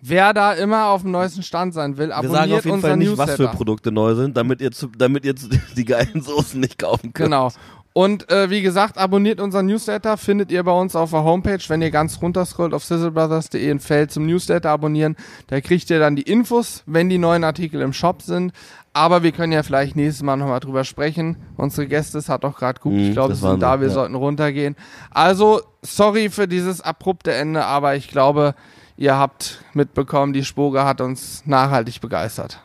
Wer 0.00 0.32
da 0.32 0.52
immer 0.52 0.86
auf 0.86 1.02
dem 1.02 1.10
neuesten 1.10 1.42
Stand 1.42 1.74
sein 1.74 1.98
will, 1.98 2.08
Wir 2.08 2.16
abonniert 2.16 2.38
sagen 2.40 2.52
auf 2.54 2.64
jeden 2.64 2.80
Fall 2.80 2.96
nicht, 2.96 3.08
Newsletter. 3.08 3.30
was 3.32 3.36
für 3.36 3.48
Produkte 3.48 3.92
neu 3.92 4.14
sind, 4.14 4.36
damit 4.36 4.60
ihr, 4.60 4.70
zu, 4.70 4.86
damit 4.86 5.24
ihr 5.24 5.34
die 5.76 5.84
geilen 5.84 6.22
Soßen 6.22 6.58
nicht 6.58 6.78
kaufen 6.78 7.12
könnt. 7.12 7.26
Genau. 7.30 7.50
Und 7.92 8.30
äh, 8.30 8.48
wie 8.48 8.62
gesagt, 8.62 8.96
abonniert 8.96 9.40
unseren 9.40 9.66
Newsletter, 9.66 10.16
findet 10.16 10.52
ihr 10.52 10.62
bei 10.62 10.72
uns 10.72 10.94
auf 10.94 11.10
der 11.10 11.24
Homepage, 11.24 11.58
wenn 11.66 11.82
ihr 11.82 11.90
ganz 11.90 12.22
runter 12.22 12.46
scrollt 12.46 12.72
auf 12.72 12.84
sizzlebrothers.de 12.84 13.70
ein 13.70 13.80
Feld 13.80 14.12
zum 14.12 14.24
Newsletter 14.24 14.70
abonnieren. 14.70 15.16
Da 15.48 15.60
kriegt 15.60 15.90
ihr 15.90 15.98
dann 15.98 16.14
die 16.14 16.22
Infos, 16.22 16.84
wenn 16.86 17.08
die 17.08 17.18
neuen 17.18 17.42
Artikel 17.42 17.80
im 17.80 17.92
Shop 17.92 18.22
sind. 18.22 18.52
Aber 18.98 19.22
wir 19.22 19.30
können 19.30 19.52
ja 19.52 19.62
vielleicht 19.62 19.94
nächstes 19.94 20.24
Mal 20.24 20.36
nochmal 20.36 20.58
drüber 20.58 20.82
sprechen. 20.82 21.36
Unsere 21.56 21.86
Gäste, 21.86 22.18
es 22.18 22.28
hat 22.28 22.42
doch 22.42 22.58
gerade 22.58 22.80
gut, 22.80 22.92
Mhm, 22.94 22.98
ich 22.98 23.12
glaube, 23.12 23.28
das 23.30 23.40
sie 23.40 23.48
sind 23.48 23.60
da, 23.62 23.80
wir 23.80 23.86
ja. 23.88 23.94
sollten 23.94 24.16
runtergehen. 24.16 24.74
Also, 25.10 25.62
sorry 25.82 26.30
für 26.30 26.48
dieses 26.48 26.80
abrupte 26.80 27.32
Ende, 27.32 27.64
aber 27.64 27.94
ich 27.94 28.08
glaube, 28.08 28.56
ihr 28.96 29.16
habt 29.16 29.62
mitbekommen, 29.72 30.32
die 30.32 30.44
Spoge 30.44 30.84
hat 30.84 31.00
uns 31.00 31.42
nachhaltig 31.46 32.00
begeistert. 32.00 32.58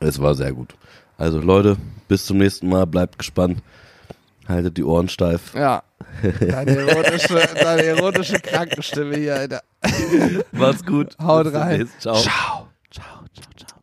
Es 0.00 0.20
war 0.20 0.34
sehr 0.34 0.52
gut. 0.52 0.74
Also 1.18 1.38
Leute, 1.38 1.76
bis 2.08 2.26
zum 2.26 2.38
nächsten 2.38 2.68
Mal. 2.68 2.84
Bleibt 2.86 3.18
gespannt. 3.18 3.62
Haltet 4.48 4.76
die 4.76 4.84
Ohren 4.84 5.08
steif. 5.08 5.54
Ja. 5.54 5.82
Deine 6.40 6.76
erotische, 6.78 7.40
deine 7.62 7.82
erotische 7.84 8.40
Krankenstimme 8.40 9.16
hier, 9.16 9.36
Alter. 9.36 9.62
Macht's 10.52 10.84
gut. 10.84 11.16
Haut 11.20 11.52
rein. 11.52 11.88
Ciao. 12.00 12.14
Ciao. 12.16 12.66
Ciao, 12.90 13.24
ciao, 13.34 13.50
ciao. 13.56 13.75